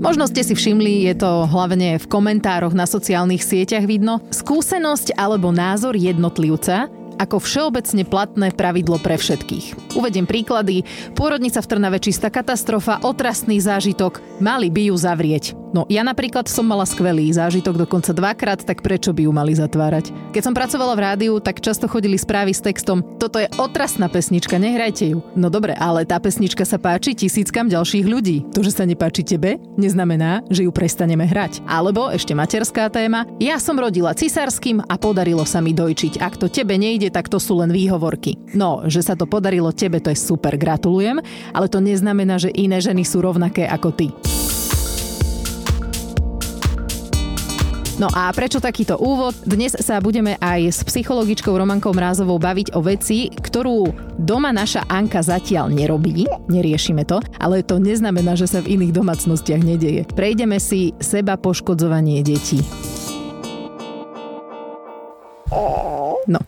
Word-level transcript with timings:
Možno 0.00 0.24
ste 0.24 0.40
si 0.40 0.56
všimli, 0.56 1.04
je 1.12 1.14
to 1.20 1.44
hlavne 1.44 2.00
v 2.00 2.06
komentároch 2.08 2.72
na 2.72 2.88
sociálnych 2.88 3.44
sieťach 3.44 3.84
vidno, 3.84 4.24
skúsenosť 4.32 5.12
alebo 5.12 5.52
názor 5.52 5.92
jednotlivca 5.92 6.88
ako 7.20 7.36
všeobecne 7.36 8.08
platné 8.08 8.48
pravidlo 8.56 8.96
pre 8.96 9.20
všetkých. 9.20 9.92
Uvediem 10.00 10.24
príklady. 10.24 10.88
Pôrodnica 11.12 11.60
v 11.60 11.68
Trnave 11.68 12.00
čistá 12.00 12.32
katastrofa, 12.32 13.04
otrasný 13.04 13.60
zážitok, 13.60 14.24
mali 14.40 14.72
by 14.72 14.88
ju 14.88 14.96
zavrieť. 14.96 15.59
No 15.70 15.86
ja 15.86 16.02
napríklad 16.02 16.50
som 16.50 16.66
mala 16.66 16.82
skvelý 16.82 17.30
zážitok 17.30 17.86
dokonca 17.86 18.10
dvakrát, 18.10 18.66
tak 18.66 18.82
prečo 18.82 19.14
by 19.14 19.26
ju 19.26 19.32
mali 19.32 19.54
zatvárať? 19.54 20.10
Keď 20.34 20.42
som 20.42 20.54
pracovala 20.54 20.98
v 20.98 21.04
rádiu, 21.06 21.34
tak 21.38 21.62
často 21.62 21.86
chodili 21.86 22.18
správy 22.18 22.50
s 22.50 22.62
textom 22.62 23.06
Toto 23.22 23.38
je 23.38 23.46
otrasná 23.54 24.10
pesnička, 24.10 24.58
nehrajte 24.58 25.14
ju. 25.14 25.18
No 25.38 25.46
dobre, 25.46 25.78
ale 25.78 26.02
tá 26.02 26.18
pesnička 26.18 26.66
sa 26.66 26.82
páči 26.82 27.14
tisíckam 27.14 27.70
ďalších 27.70 28.06
ľudí. 28.06 28.50
To, 28.50 28.66
že 28.66 28.74
sa 28.74 28.82
nepáči 28.82 29.22
tebe, 29.22 29.62
neznamená, 29.78 30.42
že 30.50 30.66
ju 30.66 30.72
prestaneme 30.74 31.22
hrať. 31.22 31.62
Alebo 31.70 32.10
ešte 32.10 32.34
materská 32.34 32.90
téma. 32.90 33.28
Ja 33.38 33.62
som 33.62 33.78
rodila 33.78 34.16
cisárským 34.16 34.82
a 34.82 34.94
podarilo 34.98 35.46
sa 35.46 35.62
mi 35.62 35.70
dojčiť. 35.70 36.18
Ak 36.18 36.34
to 36.40 36.50
tebe 36.50 36.74
nejde, 36.74 37.14
tak 37.14 37.30
to 37.30 37.38
sú 37.38 37.62
len 37.62 37.70
výhovorky. 37.70 38.34
No, 38.58 38.82
že 38.90 39.06
sa 39.06 39.14
to 39.14 39.30
podarilo 39.30 39.70
tebe, 39.70 40.02
to 40.02 40.10
je 40.10 40.18
super, 40.18 40.58
gratulujem, 40.58 41.22
ale 41.54 41.66
to 41.70 41.78
neznamená, 41.78 42.42
že 42.42 42.50
iné 42.50 42.82
ženy 42.82 43.06
sú 43.06 43.22
rovnaké 43.22 43.70
ako 43.70 43.90
ty. 43.94 44.08
No 48.00 48.08
a 48.16 48.32
prečo 48.32 48.64
takýto 48.64 48.96
úvod? 48.96 49.36
Dnes 49.44 49.76
sa 49.76 50.00
budeme 50.00 50.40
aj 50.40 50.72
s 50.72 50.80
psychologičkou 50.88 51.52
Romankou 51.52 51.92
Mrázovou 51.92 52.40
baviť 52.40 52.72
o 52.72 52.80
veci, 52.80 53.28
ktorú 53.28 53.92
doma 54.16 54.56
naša 54.56 54.88
Anka 54.88 55.20
zatiaľ 55.20 55.68
nerobí, 55.68 56.24
neriešime 56.48 57.04
to, 57.04 57.20
ale 57.36 57.60
to 57.60 57.76
neznamená, 57.76 58.40
že 58.40 58.48
sa 58.48 58.64
v 58.64 58.80
iných 58.80 58.96
domácnostiach 58.96 59.60
nedeje. 59.60 60.08
Prejdeme 60.16 60.56
si 60.56 60.96
seba 60.96 61.36
poškodzovanie 61.36 62.24
detí. 62.24 62.64
No 66.24 66.40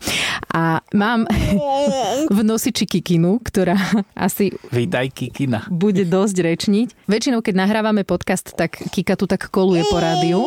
a 0.53 0.81
mám 0.93 1.29
v 2.37 2.39
nosiči 2.41 2.89
Kikinu, 2.89 3.41
ktorá 3.45 3.77
asi 4.17 4.53
Vítaj 4.73 5.11
Kikina. 5.13 5.69
bude 5.69 6.05
dosť 6.05 6.35
rečniť. 6.39 6.87
Väčšinou, 7.09 7.45
keď 7.45 7.61
nahrávame 7.61 8.01
podcast, 8.07 8.53
tak 8.57 8.79
Kika 8.79 9.17
tu 9.19 9.29
tak 9.29 9.53
koluje 9.53 9.85
po 9.89 10.01
rádiu 10.01 10.41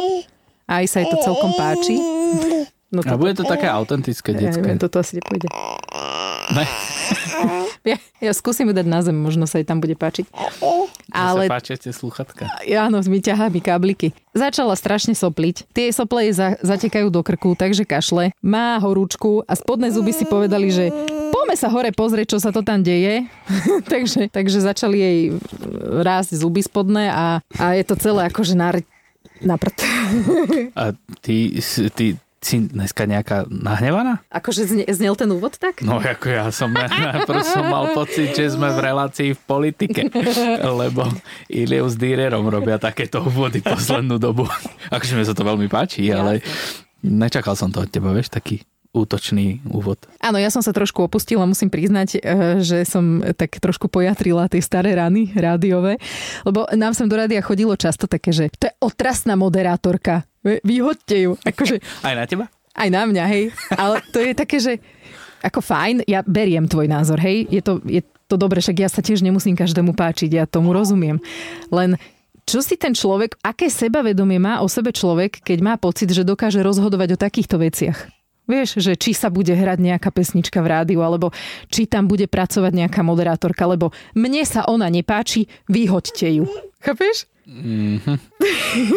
aj 0.67 0.85
sa 0.91 1.03
jej 1.03 1.09
to 1.11 1.19
celkom 1.23 1.55
páči. 1.55 1.97
No 2.91 3.03
to, 3.03 3.15
a 3.15 3.19
bude 3.19 3.35
to 3.35 3.43
také 3.43 3.67
autentické 3.67 4.31
detské. 4.31 4.75
Ja, 4.75 4.79
toto 4.79 5.03
asi 5.03 5.19
nepôjde. 5.19 5.51
Ne. 6.55 6.65
Ja, 7.87 8.03
ja 8.19 8.33
skúsim 8.35 8.67
dať 8.67 8.83
na 8.83 8.99
zem, 8.99 9.15
možno 9.15 9.47
sa 9.47 9.63
jej 9.63 9.67
tam 9.69 9.79
bude 9.79 9.95
páčiť. 9.95 10.27
Ale... 11.15 11.47
Sa 11.47 11.55
páčia 11.55 11.79
tie 11.79 11.95
sluchatka. 11.95 12.51
Áno, 12.67 12.99
mi 13.07 13.23
ťahá 13.23 13.47
mi 13.47 13.63
kábliky. 13.63 14.11
Začala 14.35 14.75
strašne 14.75 15.15
sopliť. 15.15 15.71
Tie 15.71 15.95
sople 15.95 16.27
jej 16.27 16.35
za, 16.35 16.49
zatekajú 16.67 17.15
do 17.15 17.23
krku, 17.23 17.55
takže 17.55 17.87
kašle. 17.87 18.35
Má 18.43 18.75
horúčku 18.83 19.47
a 19.47 19.55
spodné 19.55 19.95
zuby 19.95 20.11
si 20.11 20.27
povedali, 20.27 20.67
že 20.75 20.91
poďme 21.31 21.55
sa 21.55 21.71
hore 21.71 21.95
pozrieť, 21.95 22.35
čo 22.35 22.39
sa 22.43 22.51
to 22.51 22.67
tam 22.67 22.83
deje. 22.83 23.31
takže, 23.93 24.35
takže 24.35 24.59
začali 24.67 24.99
jej 24.99 25.19
rásť 26.03 26.43
zuby 26.43 26.67
spodné 26.67 27.15
a, 27.15 27.39
a 27.55 27.65
je 27.79 27.85
to 27.87 27.95
celé 28.03 28.27
akože 28.27 28.59
na, 28.59 28.75
na 29.43 29.57
prd. 29.61 29.79
A 30.81 30.95
ty, 31.21 31.59
ty, 31.95 32.17
si 32.47 32.63
dneska 32.63 33.11
nejaká 33.11 33.51
nahnevaná? 33.51 34.23
Akože 34.31 34.71
zne, 34.71 34.85
znel 34.87 35.19
ten 35.19 35.27
úvod 35.35 35.59
tak? 35.59 35.83
No 35.83 35.99
ako 35.99 36.27
ja 36.31 36.47
som 36.55 36.71
najprv 36.71 37.43
som 37.43 37.67
mal 37.67 37.91
pocit, 37.91 38.39
že 38.39 38.55
sme 38.55 38.71
v 38.71 38.79
relácii 38.87 39.31
v 39.35 39.41
politike, 39.43 40.07
lebo 40.63 41.11
Iliu 41.51 41.91
s 41.91 41.99
Dýrerom 41.99 42.47
robia 42.47 42.79
takéto 42.79 43.25
úvody 43.27 43.59
poslednú 43.65 44.23
dobu. 44.23 44.47
Akože 44.95 45.19
mi 45.19 45.27
sa 45.27 45.35
to 45.35 45.43
veľmi 45.43 45.67
páči, 45.67 46.07
ale 46.15 46.39
nečakal 47.03 47.59
som 47.59 47.75
to 47.75 47.83
od 47.83 47.91
teba, 47.91 48.15
vieš, 48.15 48.31
taký 48.31 48.63
útočný 49.05 49.61
úvod. 49.69 50.01
Áno, 50.23 50.41
ja 50.41 50.49
som 50.49 50.65
sa 50.65 50.73
trošku 50.73 51.05
opustila, 51.05 51.45
musím 51.45 51.69
priznať, 51.69 52.09
eh, 52.17 52.21
že 52.65 52.89
som 52.89 53.21
tak 53.37 53.61
trošku 53.61 53.93
pojatrila 53.93 54.49
tie 54.49 54.63
staré 54.65 54.97
rany 54.97 55.35
rádiové, 55.37 56.01
lebo 56.47 56.65
nám 56.73 56.97
sem 56.97 57.11
do 57.11 57.17
rádia 57.17 57.45
chodilo 57.45 57.77
často 57.77 58.09
také, 58.09 58.33
že 58.33 58.49
to 58.57 58.69
je 58.71 58.75
otrasná 58.81 59.37
moderátorka, 59.37 60.25
vyhodte 60.63 61.17
ju. 61.27 61.33
Akože, 61.43 61.83
aj 62.07 62.15
na 62.15 62.25
teba? 62.25 62.45
Aj 62.77 62.89
na 62.93 63.03
mňa, 63.09 63.25
hej. 63.33 63.45
Ale 63.73 64.05
to 64.13 64.21
je 64.21 64.33
také, 64.37 64.57
že 64.61 64.73
ako 65.41 65.65
fajn, 65.65 66.05
ja 66.05 66.21
beriem 66.27 66.69
tvoj 66.69 66.89
názor, 66.91 67.21
hej. 67.25 67.49
Je 67.49 67.63
to, 67.65 67.81
je 67.89 68.05
to 68.27 68.37
dobre, 68.37 68.59
však 68.61 68.77
ja 68.77 68.89
sa 68.91 69.01
tiež 69.01 69.23
nemusím 69.23 69.55
každému 69.55 69.95
páčiť, 69.95 70.31
ja 70.37 70.45
tomu 70.45 70.75
rozumiem. 70.75 71.23
Len 71.71 71.97
čo 72.47 72.63
si 72.63 72.79
ten 72.79 72.95
človek, 72.95 73.43
aké 73.43 73.67
sebavedomie 73.67 74.39
má 74.39 74.63
o 74.63 74.71
sebe 74.71 74.95
človek, 74.95 75.43
keď 75.43 75.59
má 75.67 75.75
pocit, 75.75 76.07
že 76.15 76.23
dokáže 76.23 76.63
rozhodovať 76.63 77.19
o 77.19 77.21
takýchto 77.21 77.59
veciach? 77.59 78.16
Vieš, 78.47 78.79
že 78.79 78.95
či 78.95 79.11
sa 79.11 79.27
bude 79.27 79.51
hrať 79.51 79.79
nejaká 79.83 80.15
pesnička 80.15 80.63
v 80.63 80.71
rádiu, 80.71 81.03
alebo 81.03 81.35
či 81.67 81.91
tam 81.91 82.07
bude 82.07 82.31
pracovať 82.31 82.73
nejaká 82.73 83.03
moderátorka, 83.03 83.67
lebo 83.67 83.91
mne 84.15 84.47
sa 84.47 84.63
ona 84.71 84.87
nepáči, 84.87 85.51
vyhoďte 85.67 86.43
ju. 86.43 86.47
Chápeš? 86.79 87.27
Mm-hmm. 87.47 88.19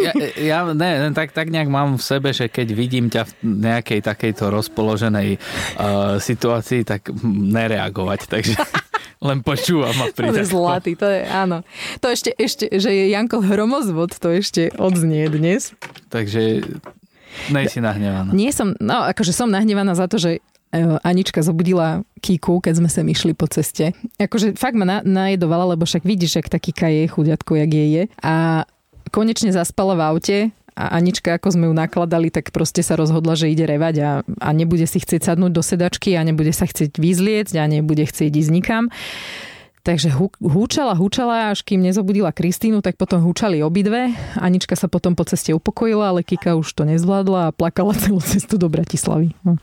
Ja, 0.02 0.14
ja 0.42 0.60
ne, 0.74 1.14
tak, 1.14 1.38
tak 1.38 1.54
nejak 1.54 1.70
mám 1.70 2.02
v 2.02 2.04
sebe, 2.04 2.34
že 2.34 2.50
keď 2.50 2.68
vidím 2.74 3.06
ťa 3.06 3.30
v 3.30 3.34
nejakej 3.46 4.02
takejto 4.02 4.50
rozpoloženej 4.50 5.38
uh, 5.38 6.18
situácii, 6.18 6.82
tak 6.82 7.14
nereagovať, 7.30 8.26
takže 8.26 8.58
len 9.30 9.46
počúvam 9.46 9.94
a 10.02 10.10
príde. 10.10 10.34
To 10.34 10.42
je 10.42 10.50
zlatý, 10.50 10.92
to 10.98 11.06
je, 11.06 11.22
áno. 11.30 11.62
To 12.02 12.10
ešte, 12.10 12.34
ešte, 12.42 12.66
že 12.74 12.90
je 12.90 13.14
Janko 13.14 13.46
Hromozvod, 13.46 14.18
to 14.18 14.34
ešte 14.34 14.74
odznie 14.82 15.30
dnes. 15.30 15.78
Takže 16.10 16.66
Nej 17.54 17.70
si 17.70 17.80
nahnevaná. 17.80 18.32
Nie 18.34 18.52
som, 18.52 18.74
no 18.78 19.06
akože 19.06 19.32
som 19.34 19.50
nahnevaná 19.50 19.94
za 19.94 20.10
to, 20.10 20.18
že 20.18 20.32
e, 20.38 20.80
Anička 21.06 21.42
zobudila 21.42 22.04
Kiku, 22.20 22.60
keď 22.60 22.74
sme 22.82 22.90
sa 22.90 23.02
myšli 23.02 23.34
po 23.34 23.46
ceste. 23.50 23.94
Akože 24.18 24.58
fakt 24.58 24.76
ma 24.76 24.86
na, 24.86 24.98
najedovala, 25.02 25.76
lebo 25.78 25.86
však 25.86 26.06
vidíš, 26.06 26.42
jak 26.42 26.48
tá 26.52 26.58
Kika 26.58 26.90
je, 26.90 27.10
chudiatko, 27.10 27.58
jak 27.58 27.72
jej 27.72 27.90
je. 27.90 28.04
A 28.22 28.66
konečne 29.10 29.50
zaspala 29.50 29.98
v 29.98 30.02
aute 30.06 30.38
a 30.80 30.96
Anička, 30.96 31.36
ako 31.36 31.60
sme 31.60 31.68
ju 31.68 31.74
nakladali, 31.76 32.32
tak 32.32 32.56
proste 32.56 32.80
sa 32.80 32.96
rozhodla, 32.96 33.36
že 33.36 33.52
ide 33.52 33.68
revať 33.68 33.96
a, 34.00 34.12
a 34.24 34.50
nebude 34.56 34.88
si 34.88 35.04
chcieť 35.04 35.28
sadnúť 35.28 35.52
do 35.52 35.60
sedačky 35.60 36.16
a 36.16 36.24
nebude 36.24 36.56
sa 36.56 36.64
chcieť 36.64 36.96
vyzliecť 36.96 37.54
a 37.60 37.68
nebude 37.68 38.08
chcieť 38.08 38.32
ísť 38.32 38.52
nikam. 38.54 38.88
Takže 39.90 40.14
húčala, 40.38 40.94
húčala, 40.94 41.50
až 41.50 41.66
kým 41.66 41.82
nezobudila 41.82 42.30
Kristínu, 42.30 42.86
tak 42.86 42.94
potom 42.94 43.26
húčali 43.26 43.66
obidve. 43.66 44.14
Anička 44.38 44.78
sa 44.78 44.86
potom 44.86 45.18
po 45.18 45.26
ceste 45.26 45.50
upokojila, 45.50 46.14
ale 46.14 46.22
Kika 46.22 46.54
už 46.54 46.78
to 46.78 46.86
nezvládla 46.86 47.50
a 47.50 47.56
plakala 47.56 47.98
celú 48.06 48.22
cestu 48.22 48.62
do 48.62 48.70
Bratislavy. 48.70 49.34
No, 49.42 49.58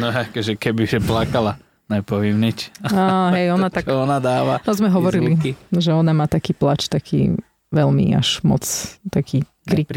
no 0.00 0.08
akože 0.08 0.56
keby 0.56 0.88
že 0.88 0.96
plakala, 0.96 1.60
nepoviem 1.92 2.40
nič. 2.40 2.72
A, 2.88 3.36
hej, 3.36 3.52
ona 3.52 3.68
tak... 3.76 3.84
ona 3.92 4.16
dáva. 4.16 4.64
To 4.64 4.72
sme 4.72 4.88
hovorili, 4.88 5.36
zvuky. 5.36 5.52
že 5.76 5.92
ona 5.92 6.16
má 6.16 6.24
taký 6.24 6.56
plač, 6.56 6.88
taký 6.88 7.36
veľmi 7.68 8.16
až 8.16 8.40
moc 8.48 8.64
taký 9.12 9.44
krik, 9.68 9.92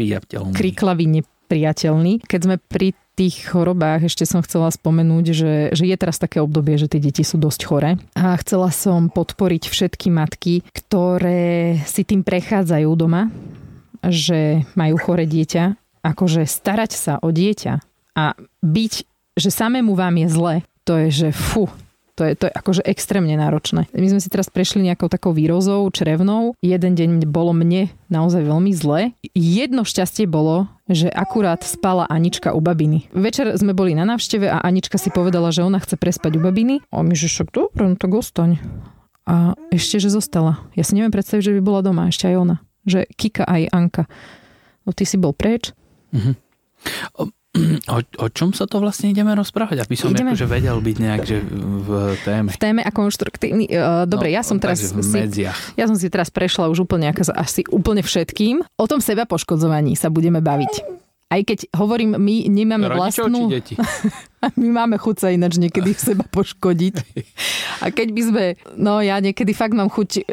kriklavý, 0.52 1.08
nepriateľný. 1.08 2.20
Keď 2.28 2.40
sme 2.44 2.60
pri 2.60 2.92
tých 3.18 3.52
chorobách 3.52 4.08
ešte 4.08 4.24
som 4.24 4.40
chcela 4.40 4.72
spomenúť, 4.72 5.24
že, 5.34 5.54
že 5.76 5.84
je 5.84 5.96
teraz 5.98 6.16
také 6.16 6.40
obdobie, 6.40 6.80
že 6.80 6.88
tie 6.88 7.02
deti 7.02 7.20
sú 7.20 7.36
dosť 7.36 7.60
chore. 7.66 7.90
A 8.16 8.34
chcela 8.40 8.72
som 8.72 9.12
podporiť 9.12 9.68
všetky 9.68 10.08
matky, 10.08 10.64
ktoré 10.72 11.80
si 11.84 12.02
tým 12.06 12.24
prechádzajú 12.24 12.90
doma, 12.96 13.28
že 14.00 14.64
majú 14.72 14.96
chore 14.96 15.28
dieťa, 15.28 15.76
akože 16.00 16.48
starať 16.48 16.92
sa 16.96 17.14
o 17.20 17.28
dieťa 17.28 17.74
a 18.16 18.24
byť, 18.64 18.92
že 19.36 19.50
samému 19.52 19.92
vám 19.92 20.16
je 20.24 20.28
zle, 20.32 20.54
to 20.88 20.96
je, 21.06 21.08
že 21.12 21.28
fu, 21.36 21.68
to 22.20 22.28
je, 22.28 22.36
to 22.36 22.44
je 22.46 22.52
akože 22.52 22.82
extrémne 22.84 23.32
náročné. 23.32 23.88
My 23.96 24.06
sme 24.12 24.20
si 24.20 24.28
teraz 24.28 24.52
prešli 24.52 24.84
nejakou 24.84 25.08
takou 25.08 25.32
výrozou 25.32 25.88
črevnou. 25.88 26.52
Jeden 26.60 26.92
deň 26.92 27.24
bolo 27.24 27.56
mne 27.56 27.88
naozaj 28.12 28.44
veľmi 28.44 28.76
zle. 28.76 29.16
Jedno 29.32 29.88
šťastie 29.88 30.28
bolo, 30.28 30.68
že 30.84 31.08
akurát 31.08 31.64
spala 31.64 32.04
Anička 32.04 32.52
u 32.52 32.60
babiny. 32.60 33.08
Večer 33.16 33.56
sme 33.56 33.72
boli 33.72 33.96
na 33.96 34.04
návšteve 34.04 34.52
a 34.52 34.60
Anička 34.60 35.00
si 35.00 35.08
povedala, 35.08 35.48
že 35.48 35.64
ona 35.64 35.80
chce 35.80 35.96
prespať 35.96 36.36
u 36.36 36.44
babiny. 36.44 36.84
A 36.92 37.00
my, 37.00 37.16
že 37.16 37.32
však 37.32 37.56
dobre, 37.56 37.88
no 37.88 37.96
tak 37.96 38.12
ostaň. 38.12 38.60
A 39.24 39.56
ešte, 39.72 39.96
že 39.96 40.12
zostala. 40.12 40.60
Ja 40.76 40.84
si 40.84 40.92
neviem 40.92 41.14
predstaviť, 41.14 41.48
že 41.48 41.56
by 41.56 41.60
bola 41.64 41.80
doma, 41.80 42.12
ešte 42.12 42.28
aj 42.28 42.36
ona. 42.36 42.56
Že 42.84 43.08
Kika 43.16 43.48
aj 43.48 43.62
Anka. 43.72 44.04
No 44.84 44.92
ty 44.92 45.08
si 45.08 45.16
bol 45.16 45.32
preč. 45.32 45.72
Mm-hmm. 46.12 46.49
O, 47.90 47.98
o 48.22 48.26
čom 48.30 48.54
sa 48.54 48.70
to 48.70 48.78
vlastne 48.78 49.10
ideme 49.10 49.34
rozprávať? 49.34 49.82
Aby 49.82 49.94
som 49.98 50.14
ideme... 50.14 50.30
akože 50.30 50.46
vedel 50.46 50.78
byť 50.78 50.96
nejak 51.02 51.20
že 51.26 51.42
v 51.42 51.90
téme. 52.22 52.48
V 52.54 52.58
téme 52.62 52.80
a 52.86 52.90
konštruktívny. 52.94 53.66
Uh, 53.66 54.06
dobre, 54.06 54.30
no, 54.30 54.38
ja 54.38 54.42
som 54.46 54.62
teraz 54.62 54.78
v 54.94 55.02
si, 55.02 55.42
ja 55.50 55.84
som 55.90 55.96
si 55.98 56.06
teraz 56.06 56.30
prešla 56.30 56.70
už 56.70 56.86
úplne 56.86 57.10
asi 57.10 57.66
úplne 57.66 58.06
všetkým. 58.06 58.62
O 58.78 58.86
tom 58.86 59.02
seba 59.02 59.26
poškodzovaní 59.26 59.98
sa 59.98 60.06
budeme 60.06 60.38
baviť. 60.38 61.02
Aj 61.30 61.42
keď 61.46 61.70
hovorím, 61.78 62.18
my 62.18 62.50
nemáme 62.50 62.90
Rodičov 62.90 63.30
vlastnú... 63.30 63.40
Deti? 63.46 63.78
my 64.62 64.68
máme 64.82 64.98
chuť 64.98 65.16
sa 65.18 65.28
ináč 65.30 65.62
niekedy 65.62 65.94
seba 66.10 66.26
poškodiť. 66.26 66.94
A 67.86 67.94
keď 67.94 68.08
by 68.10 68.22
sme... 68.22 68.44
No 68.74 68.98
ja 68.98 69.22
niekedy 69.22 69.54
fakt 69.54 69.78
mám 69.78 69.90
chuť 69.94 70.26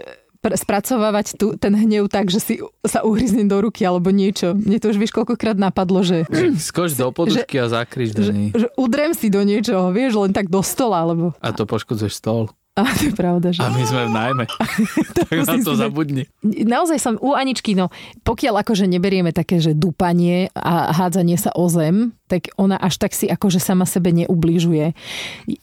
spracovávať 0.55 1.35
tu, 1.35 1.57
ten 1.59 1.73
hnev 1.75 2.07
tak, 2.07 2.31
že 2.31 2.39
si 2.39 2.53
sa 2.85 3.03
uhryzne 3.03 3.44
do 3.49 3.59
ruky 3.59 3.83
alebo 3.83 4.13
niečo. 4.13 4.55
Mne 4.55 4.79
to 4.79 4.94
už 4.94 4.97
vieš 5.01 5.11
koľkokrát 5.11 5.59
napadlo, 5.59 6.05
že... 6.05 6.23
Skoč 6.55 6.95
do 6.95 7.11
podušky 7.11 7.59
že, 7.59 7.63
a 7.63 7.65
zakryš 7.83 8.15
do 8.15 8.23
nej. 8.31 8.49
Že, 8.55 8.59
že 8.63 8.67
udrem 8.79 9.11
si 9.11 9.27
do 9.27 9.41
niečoho, 9.44 9.91
vieš, 9.91 10.15
len 10.21 10.31
tak 10.31 10.47
do 10.47 10.63
stola, 10.63 11.03
alebo... 11.03 11.35
A 11.44 11.51
to 11.51 11.67
poškodzuješ 11.67 12.21
stôl. 12.21 12.47
A 12.77 12.85
to 12.94 13.09
je 13.09 13.13
pravda, 13.17 13.49
že... 13.49 13.65
A 13.65 13.73
my 13.73 13.81
sme 13.81 14.05
v 14.05 14.11
najmä. 14.13 14.44
tak 15.17 15.33
na 15.33 15.57
to 15.65 15.73
zabudni. 15.73 16.29
Naozaj 16.45 17.01
som 17.01 17.17
u 17.17 17.33
Aničky, 17.33 17.73
no 17.73 17.89
pokiaľ 18.21 18.61
akože 18.61 18.85
neberieme 18.85 19.33
také, 19.33 19.57
že 19.57 19.73
dupanie 19.73 20.53
a 20.53 20.94
hádzanie 20.94 21.41
sa 21.41 21.49
o 21.57 21.65
zem, 21.73 22.13
tak 22.29 22.53
ona 22.53 22.77
až 22.77 23.01
tak 23.01 23.17
si 23.17 23.25
akože 23.25 23.57
sama 23.57 23.89
sebe 23.89 24.13
neubližuje. 24.13 24.94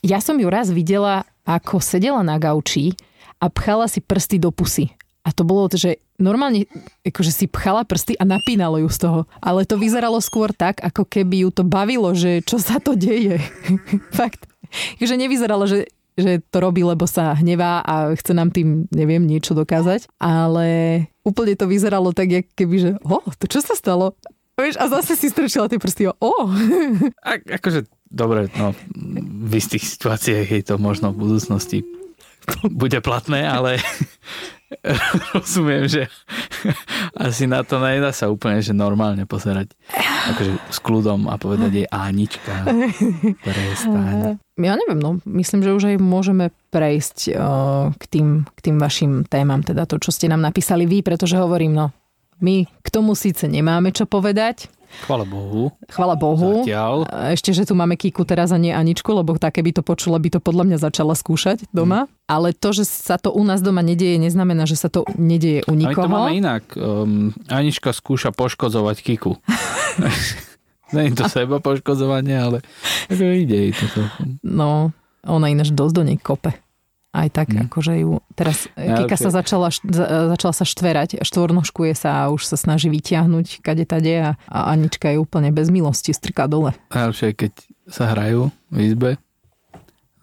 Ja 0.02 0.18
som 0.18 0.42
ju 0.42 0.50
raz 0.50 0.74
videla, 0.74 1.22
ako 1.46 1.78
sedela 1.78 2.26
na 2.26 2.34
gauči 2.42 2.98
a 3.40 3.46
pchala 3.50 3.86
si 3.90 4.02
prsty 4.04 4.38
do 4.42 4.54
pusy. 4.54 4.92
A 5.24 5.32
to 5.32 5.40
bolo, 5.40 5.72
že 5.72 6.04
normálne 6.20 6.68
akože 7.00 7.32
si 7.32 7.44
pchala 7.48 7.88
prsty 7.88 8.12
a 8.20 8.28
napínalo 8.28 8.76
ju 8.84 8.92
z 8.92 8.98
toho. 9.08 9.20
Ale 9.40 9.64
to 9.64 9.80
vyzeralo 9.80 10.20
skôr 10.20 10.52
tak, 10.52 10.84
ako 10.84 11.08
keby 11.08 11.48
ju 11.48 11.50
to 11.50 11.64
bavilo, 11.64 12.12
že 12.12 12.44
čo 12.44 12.60
sa 12.60 12.76
to 12.76 12.92
deje. 12.92 13.40
Fakt. 14.18 14.44
Že 15.00 15.16
nevyzeralo, 15.16 15.64
že 15.64 15.88
že 16.14 16.38
to 16.50 16.62
robí, 16.62 16.86
lebo 16.86 17.10
sa 17.10 17.34
hnevá 17.34 17.82
a 17.82 18.14
chce 18.14 18.38
nám 18.38 18.54
tým, 18.54 18.86
neviem, 18.94 19.26
niečo 19.26 19.50
dokázať. 19.50 20.06
Ale 20.22 20.66
úplne 21.26 21.58
to 21.58 21.66
vyzeralo 21.66 22.14
tak, 22.14 22.30
jak 22.30 22.46
keby, 22.54 22.76
že 22.78 22.90
ho, 23.02 23.18
to 23.34 23.50
čo 23.50 23.58
sa 23.58 23.74
stalo? 23.74 24.14
Vieš, 24.54 24.78
a 24.78 24.86
zase 24.86 25.18
si 25.18 25.26
strčila 25.26 25.66
tie 25.66 25.82
prsty. 25.82 26.14
O! 26.14 26.14
A, 27.26 27.42
akože, 27.42 27.90
dobre, 28.06 28.46
no, 28.54 28.70
v 29.50 29.52
istých 29.58 29.82
situáciách 29.82 30.46
je 30.46 30.62
to 30.62 30.78
možno 30.78 31.10
v 31.10 31.26
budúcnosti 31.26 31.82
bude 32.82 32.98
platné, 33.00 33.46
ale 33.48 33.80
rozumiem, 35.34 35.86
že 35.86 36.10
asi 37.14 37.46
na 37.46 37.62
to 37.62 37.78
nedá 37.78 38.10
sa 38.10 38.26
úplne 38.32 38.64
že 38.64 38.74
normálne 38.74 39.28
pozerať 39.28 39.72
akože 40.34 40.52
s 40.72 40.78
kľudom 40.80 41.28
a 41.28 41.36
povedať 41.36 41.84
jej 41.84 41.88
Anička, 41.88 42.64
prestaň. 43.44 44.40
Ja 44.56 44.74
neviem, 44.78 45.00
no 45.02 45.20
myslím, 45.28 45.60
že 45.62 45.74
už 45.76 45.84
aj 45.94 45.96
môžeme 46.00 46.54
prejsť 46.72 47.18
o, 47.18 47.32
k, 47.94 48.04
tým, 48.08 48.28
k 48.48 48.58
tým 48.64 48.76
vašim 48.80 49.12
témam, 49.28 49.60
teda 49.60 49.84
to, 49.84 50.00
čo 50.00 50.14
ste 50.14 50.30
nám 50.30 50.40
napísali 50.40 50.88
vy, 50.88 51.04
pretože 51.04 51.36
hovorím, 51.36 51.76
no 51.76 51.86
my 52.40 52.66
k 52.66 52.88
tomu 52.88 53.14
síce 53.14 53.46
nemáme 53.46 53.92
čo 53.92 54.08
povedať, 54.08 54.70
Chvala 55.02 55.26
Bohu. 55.26 55.74
Chvala 55.90 56.14
Bohu. 56.14 56.62
Zatiaľ. 56.62 57.10
Ešte, 57.34 57.50
že 57.50 57.66
tu 57.66 57.74
máme 57.74 57.98
Kiku 57.98 58.22
teraz 58.22 58.54
a 58.54 58.58
nie 58.58 58.70
Aničku, 58.70 59.10
lebo 59.10 59.34
také 59.34 59.66
by 59.66 59.74
to 59.74 59.82
počula, 59.82 60.22
by 60.22 60.30
to 60.30 60.38
podľa 60.38 60.70
mňa 60.70 60.78
začala 60.78 61.18
skúšať 61.18 61.66
doma. 61.74 62.06
Mm. 62.06 62.08
Ale 62.24 62.48
to, 62.54 62.70
že 62.70 62.86
sa 62.86 63.18
to 63.18 63.34
u 63.34 63.42
nás 63.42 63.60
doma 63.60 63.82
nedieje, 63.82 64.16
neznamená, 64.16 64.64
že 64.64 64.78
sa 64.78 64.88
to 64.88 65.04
nedieje 65.18 65.66
u 65.66 65.74
nikoho. 65.74 66.06
Ale 66.06 66.08
to 66.08 66.14
máme 66.14 66.32
inak. 66.38 66.64
Um, 66.78 67.34
Anička 67.50 67.90
skúša 67.90 68.30
poškodzovať 68.30 68.96
Kiku. 69.02 69.34
Nie 70.94 71.10
je 71.10 71.18
to 71.18 71.26
seba 71.26 71.58
poškodzovanie, 71.58 72.36
ale 72.38 72.58
ide 73.10 73.74
to. 73.74 74.06
No, 74.46 74.94
ona 75.26 75.46
ináč 75.50 75.74
dosť 75.74 75.94
do 75.96 76.02
nej 76.06 76.18
kope 76.22 76.54
aj 77.14 77.28
tak, 77.30 77.48
mm. 77.54 77.70
akože 77.70 77.94
ju... 78.02 78.18
Teraz 78.34 78.66
ja, 78.74 78.98
Kika 78.98 79.14
okay. 79.14 79.22
sa 79.22 79.30
začala, 79.30 79.70
začala 80.34 80.54
sa 80.54 80.66
štverať, 80.66 81.22
štvornožkuje 81.22 81.94
sa 81.94 82.26
a 82.26 82.34
už 82.34 82.50
sa 82.50 82.58
snaží 82.58 82.90
vyťahnuť 82.90 83.62
kade 83.62 83.86
tade 83.86 84.14
a, 84.18 84.30
a 84.50 84.58
Anička 84.74 85.14
je 85.14 85.22
úplne 85.22 85.54
bez 85.54 85.70
milosti, 85.70 86.10
strká 86.10 86.50
dole. 86.50 86.74
Najlepšie, 86.90 87.38
keď 87.38 87.52
sa 87.86 88.10
hrajú 88.10 88.50
v 88.74 88.78
izbe, 88.82 89.10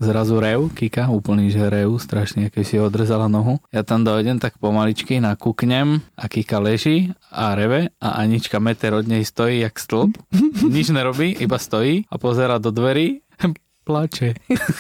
zrazu 0.02 0.42
rev, 0.42 0.68
Kika, 0.74 1.14
úplný 1.14 1.54
že 1.54 1.70
rev, 1.70 1.94
strašne, 2.02 2.50
keď 2.50 2.64
si 2.66 2.76
odrezala 2.82 3.30
nohu. 3.30 3.62
Ja 3.70 3.86
tam 3.86 4.02
dojdem 4.02 4.42
tak 4.42 4.58
pomaličky, 4.58 5.22
nakúknem 5.22 6.02
a 6.18 6.26
Kika 6.26 6.58
leží 6.58 7.14
a 7.30 7.54
reve 7.54 7.94
a 8.02 8.20
Anička 8.26 8.58
meter 8.58 8.98
od 8.98 9.06
nej 9.06 9.22
stojí 9.22 9.62
jak 9.62 9.78
stĺp. 9.78 10.18
Nič 10.74 10.90
nerobí, 10.90 11.38
iba 11.38 11.62
stojí 11.62 12.10
a 12.10 12.18
pozera 12.18 12.58
do 12.58 12.74
dverí 12.74 13.22
plače. 13.86 14.34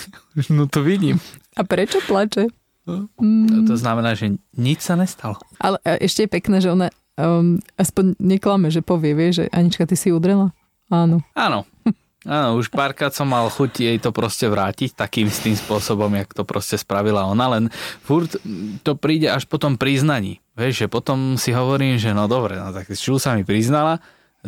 no 0.49 0.65
to 0.67 0.81
vidím. 0.81 1.21
A 1.57 1.61
prečo 1.67 1.99
plače? 2.07 2.47
Mm. 3.21 3.67
To 3.67 3.75
znamená, 3.77 4.17
že 4.17 4.35
nič 4.57 4.81
sa 4.81 4.97
nestalo. 4.97 5.37
Ale 5.61 5.77
ešte 6.01 6.25
je 6.25 6.29
pekné, 6.29 6.57
že 6.63 6.73
ona 6.73 6.89
um, 7.19 7.61
aspoň 7.77 8.17
neklame, 8.17 8.73
že 8.73 8.81
povie, 8.81 9.13
vie, 9.13 9.29
že 9.31 9.45
Anička, 9.53 9.85
ty 9.85 9.93
si 9.93 10.09
udrela? 10.09 10.55
Áno. 10.89 11.23
Áno. 11.37 11.67
Áno, 12.21 12.61
už 12.61 12.69
párkrát 12.69 13.09
som 13.09 13.25
mal 13.25 13.49
chuť 13.49 13.81
jej 13.81 13.97
to 13.97 14.13
proste 14.13 14.45
vrátiť 14.45 14.93
takým 14.93 15.25
s 15.25 15.41
tým 15.41 15.57
spôsobom, 15.57 16.13
jak 16.13 16.29
to 16.37 16.45
proste 16.45 16.77
spravila 16.77 17.25
ona, 17.25 17.57
len 17.57 17.63
furt 18.05 18.37
to 18.85 18.93
príde 18.93 19.25
až 19.25 19.49
po 19.49 19.57
tom 19.57 19.73
priznaní. 19.73 20.37
Vieš, 20.53 20.85
že 20.85 20.87
potom 20.91 21.33
si 21.41 21.49
hovorím, 21.49 21.97
že 21.97 22.13
no 22.13 22.29
dobre, 22.29 22.61
no 22.61 22.69
tak 22.69 22.93
čo 22.93 23.17
sa 23.17 23.33
mi 23.33 23.41
priznala, 23.41 23.97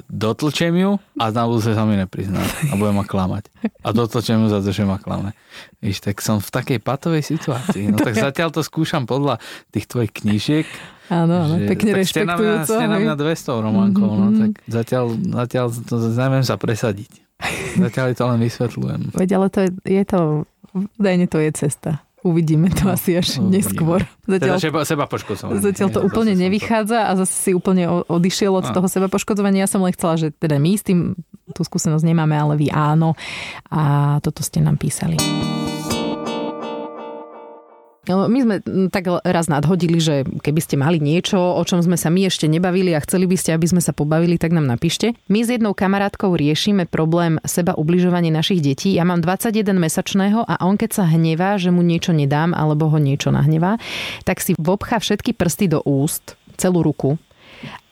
dotlčem 0.09 0.73
ju 0.73 0.97
a 1.21 1.29
na 1.29 1.45
budúce 1.45 1.77
sa 1.77 1.85
mi 1.85 1.93
neprizná 1.93 2.41
a 2.41 2.73
budem 2.73 2.97
ma 2.97 3.05
klamať. 3.05 3.53
A 3.85 3.93
dotlčem 3.93 4.41
ju 4.41 4.47
za 4.49 4.59
to, 4.65 4.73
že 4.73 4.89
ma 4.89 4.97
klame. 4.97 5.37
Víš, 5.85 6.01
tak 6.01 6.17
som 6.25 6.41
v 6.41 6.49
takej 6.49 6.79
patovej 6.81 7.21
situácii. 7.21 7.93
No 7.93 8.01
tak 8.01 8.17
zatiaľ 8.17 8.49
to 8.49 8.65
skúšam 8.65 9.05
podľa 9.05 9.37
tých 9.69 9.85
tvojich 9.85 10.11
knížiek. 10.17 10.67
Áno, 11.13 11.45
áno, 11.45 11.55
pekne 11.69 11.93
tak 11.93 11.99
rešpektujúco. 12.09 12.73
Ste 12.73 12.89
na 12.89 12.97
mňa 12.97 13.13
200 13.13 13.65
románkov, 13.65 14.09
no 14.17 14.27
mhm. 14.33 14.37
tak 14.39 14.51
zatiaľ, 14.65 15.05
zatiaľ 15.13 15.65
to 15.85 15.95
neviem 16.09 16.45
sa 16.45 16.55
presadiť. 16.57 17.11
Zatiaľ 17.77 18.05
to 18.15 18.23
len 18.29 18.39
vysvetľujem. 18.39 19.01
Veď 19.13 19.29
ale 19.37 19.47
to 19.51 19.59
je, 19.67 19.69
je 19.83 20.03
to, 20.07 20.19
dajne 20.97 21.27
to 21.29 21.37
je 21.37 21.49
cesta. 21.53 22.01
Uvidíme 22.23 22.71
to 22.71 22.87
no, 22.87 22.95
asi 22.95 23.19
až 23.19 23.43
no, 23.43 23.51
neskôr. 23.51 24.07
Zatiaľ, 24.23 24.55
teda 24.55 24.63
seba, 24.63 24.79
seba 24.87 25.03
poškodzovanie. 25.11 25.59
Zatiaľ 25.59 25.89
to 25.91 26.01
úplne 26.07 26.33
nevychádza 26.39 27.11
a 27.11 27.11
zase 27.19 27.35
si 27.35 27.51
úplne 27.51 28.07
odišiel 28.07 28.55
od 28.55 28.63
a. 28.63 28.71
toho 28.71 28.87
seba 28.87 29.11
poškodzovania. 29.11 29.67
Ja 29.67 29.69
som 29.69 29.83
len 29.83 29.91
chcela, 29.91 30.15
že 30.15 30.31
teda 30.31 30.55
my 30.55 30.71
s 30.71 30.87
tým 30.87 31.19
tú 31.51 31.61
skúsenosť 31.67 32.07
nemáme, 32.07 32.39
ale 32.39 32.55
vy 32.55 32.71
áno. 32.71 33.19
A 33.67 34.17
toto 34.23 34.39
ste 34.39 34.63
nám 34.63 34.79
písali. 34.79 35.19
No, 38.03 38.27
my 38.27 38.39
sme 38.43 38.55
tak 38.91 39.07
raz 39.23 39.47
nadhodili, 39.47 39.95
že 40.03 40.27
keby 40.27 40.59
ste 40.59 40.75
mali 40.75 40.99
niečo, 40.99 41.39
o 41.39 41.63
čom 41.63 41.79
sme 41.79 41.95
sa 41.95 42.11
my 42.11 42.27
ešte 42.27 42.51
nebavili 42.51 42.91
a 42.91 42.99
chceli 42.99 43.23
by 43.31 43.39
ste, 43.39 43.55
aby 43.55 43.63
sme 43.63 43.79
sa 43.79 43.95
pobavili, 43.95 44.35
tak 44.35 44.51
nám 44.51 44.67
napíšte. 44.67 45.15
My 45.31 45.39
s 45.39 45.55
jednou 45.55 45.71
kamarátkou 45.71 46.35
riešime 46.35 46.83
problém 46.83 47.39
seba 47.47 47.71
ubližovania 47.79 48.35
našich 48.35 48.59
detí. 48.59 48.91
Ja 48.91 49.07
mám 49.07 49.23
21 49.23 49.79
mesačného 49.79 50.43
a 50.43 50.59
on 50.67 50.75
keď 50.75 50.99
sa 50.99 51.07
hnevá, 51.07 51.55
že 51.55 51.71
mu 51.71 51.79
niečo 51.79 52.11
nedám 52.11 52.51
alebo 52.51 52.91
ho 52.91 52.99
niečo 52.99 53.31
nahnevá, 53.31 53.79
tak 54.27 54.43
si 54.43 54.51
vobchá 54.59 54.99
všetky 54.99 55.31
prsty 55.31 55.71
do 55.71 55.79
úst, 55.87 56.35
celú 56.59 56.83
ruku 56.83 57.15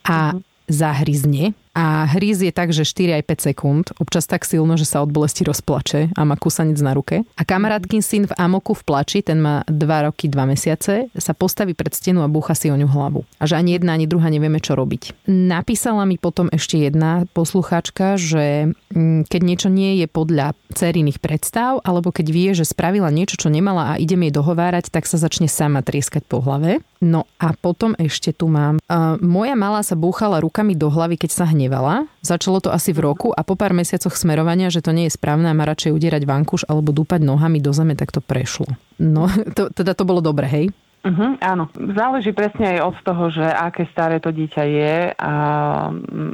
a 0.03 0.35
uh-huh. 0.35 0.43
zahryzne 0.67 1.55
a 1.71 2.03
hríz 2.03 2.43
je 2.43 2.51
tak, 2.51 2.75
že 2.75 2.83
4 2.83 3.21
aj 3.21 3.23
5 3.31 3.47
sekúnd, 3.47 3.85
občas 3.95 4.27
tak 4.27 4.43
silno, 4.43 4.75
že 4.75 4.83
sa 4.83 4.99
od 4.99 5.11
bolesti 5.11 5.47
rozplače 5.47 6.11
a 6.11 6.21
má 6.27 6.35
kúsanec 6.35 6.75
na 6.83 6.91
ruke. 6.91 7.23
A 7.39 7.41
kamarátkin 7.47 8.03
syn 8.03 8.27
v 8.27 8.35
amoku 8.35 8.75
v 8.75 8.83
plači, 8.83 9.23
ten 9.23 9.39
má 9.39 9.63
2 9.71 10.07
roky, 10.07 10.27
2 10.27 10.51
mesiace, 10.51 11.07
sa 11.15 11.31
postaví 11.31 11.71
pred 11.71 11.95
stenu 11.95 12.23
a 12.23 12.31
búcha 12.31 12.59
si 12.59 12.67
o 12.67 12.75
ňu 12.75 12.91
hlavu. 12.91 13.23
A 13.39 13.47
že 13.47 13.55
ani 13.55 13.79
jedna, 13.79 13.95
ani 13.95 14.03
druhá 14.03 14.27
nevieme, 14.27 14.59
čo 14.59 14.75
robiť. 14.75 15.27
Napísala 15.31 16.03
mi 16.03 16.19
potom 16.19 16.51
ešte 16.51 16.75
jedna 16.75 17.23
poslucháčka, 17.31 18.19
že 18.19 18.75
mm, 18.91 19.31
keď 19.31 19.41
niečo 19.41 19.69
nie 19.71 20.03
je 20.03 20.07
podľa 20.11 20.51
ceriných 20.75 21.23
predstav, 21.23 21.79
alebo 21.87 22.11
keď 22.11 22.27
vie, 22.31 22.49
že 22.51 22.67
spravila 22.67 23.07
niečo, 23.07 23.39
čo 23.39 23.47
nemala 23.47 23.95
a 23.95 23.99
idem 23.99 24.27
jej 24.27 24.33
dohovárať, 24.35 24.91
tak 24.91 25.07
sa 25.07 25.15
začne 25.15 25.47
sama 25.47 25.79
trieskať 25.79 26.27
po 26.27 26.43
hlave. 26.43 26.83
No 27.01 27.25
a 27.41 27.57
potom 27.57 27.97
ešte 27.97 28.29
tu 28.29 28.45
mám. 28.45 28.77
Uh, 28.85 29.17
moja 29.17 29.57
malá 29.57 29.81
sa 29.81 29.97
búchala 29.97 30.37
rukami 30.37 30.77
do 30.77 30.85
hlavy, 30.85 31.17
keď 31.17 31.31
sa 31.33 31.45
hne 31.49 31.61
hnevala. 31.62 32.10
Začalo 32.25 32.58
to 32.58 32.74
asi 32.74 32.89
v 32.89 33.06
roku 33.06 33.30
a 33.30 33.46
po 33.46 33.53
pár 33.53 33.77
mesiacoch 33.77 34.18
smerovania, 34.18 34.74
že 34.74 34.82
to 34.82 34.89
nie 34.89 35.06
je 35.06 35.13
správne 35.13 35.46
a 35.46 35.53
má 35.53 35.70
radšej 35.70 35.94
udierať 35.94 36.25
vankúš 36.25 36.65
alebo 36.65 36.89
dúpať 36.89 37.22
nohami 37.22 37.62
do 37.62 37.70
zeme, 37.70 37.94
tak 37.94 38.10
to 38.10 38.18
prešlo. 38.18 38.65
No, 38.98 39.30
to, 39.58 39.70
teda 39.70 39.94
to 39.94 40.01
bolo 40.01 40.25
dobre, 40.25 40.50
hej? 40.50 40.65
Uh-huh, 41.01 41.34
áno, 41.41 41.65
záleží 41.98 42.30
presne 42.30 42.77
aj 42.77 42.94
od 42.94 42.98
toho, 43.01 43.24
že 43.34 43.41
aké 43.41 43.89
staré 43.89 44.22
to 44.22 44.30
dieťa 44.30 44.63
je 44.70 44.96
a, 45.18 45.34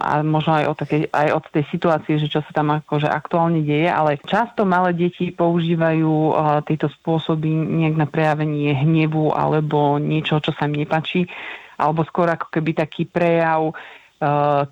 a 0.04 0.12
možno 0.28 0.60
aj 0.60 0.66
od, 0.68 0.78
takej, 0.84 1.02
aj 1.08 1.30
od 1.40 1.44
tej 1.56 1.64
situácie, 1.72 2.20
že 2.20 2.28
čo 2.28 2.44
sa 2.44 2.52
tam 2.52 2.76
akože 2.76 3.08
aktuálne 3.08 3.64
deje, 3.64 3.88
ale 3.88 4.20
často 4.28 4.68
malé 4.68 4.92
deti 4.92 5.32
používajú 5.32 6.12
uh, 6.12 6.60
tieto 6.68 6.92
spôsoby 7.00 7.48
nejak 7.48 7.96
na 7.96 8.08
prejavenie 8.12 8.76
hnevu 8.76 9.32
alebo 9.32 10.04
niečo, 10.04 10.44
čo 10.44 10.52
sa 10.52 10.68
im 10.68 10.76
nepačí, 10.76 11.32
alebo 11.80 12.04
skôr 12.04 12.28
ako 12.28 12.52
keby 12.52 12.76
taký 12.76 13.08
prejav 13.08 13.72
Eh, 13.72 14.07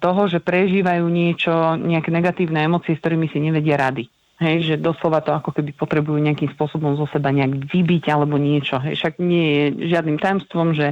toho, 0.01 0.21
že 0.25 0.41
prežívajú 0.41 1.05
niečo, 1.05 1.77
nejaké 1.77 2.09
negatívne 2.09 2.65
emócie, 2.65 2.97
s 2.97 3.01
ktorými 3.01 3.29
si 3.29 3.37
nevedia 3.37 3.77
rady. 3.77 4.09
Hej, 4.35 4.67
že 4.67 4.75
doslova 4.75 5.23
to 5.23 5.31
ako 5.31 5.55
keby 5.55 5.71
potrebujú 5.79 6.19
nejakým 6.19 6.51
spôsobom 6.51 6.99
zo 6.99 7.07
seba 7.07 7.31
nejak 7.31 7.71
vybiť 7.71 8.11
alebo 8.11 8.35
niečo. 8.35 8.83
Hej, 8.83 8.99
však 8.99 9.13
nie 9.23 9.47
je 9.47 9.63
žiadnym 9.95 10.19
tajomstvom, 10.19 10.75
že, 10.75 10.91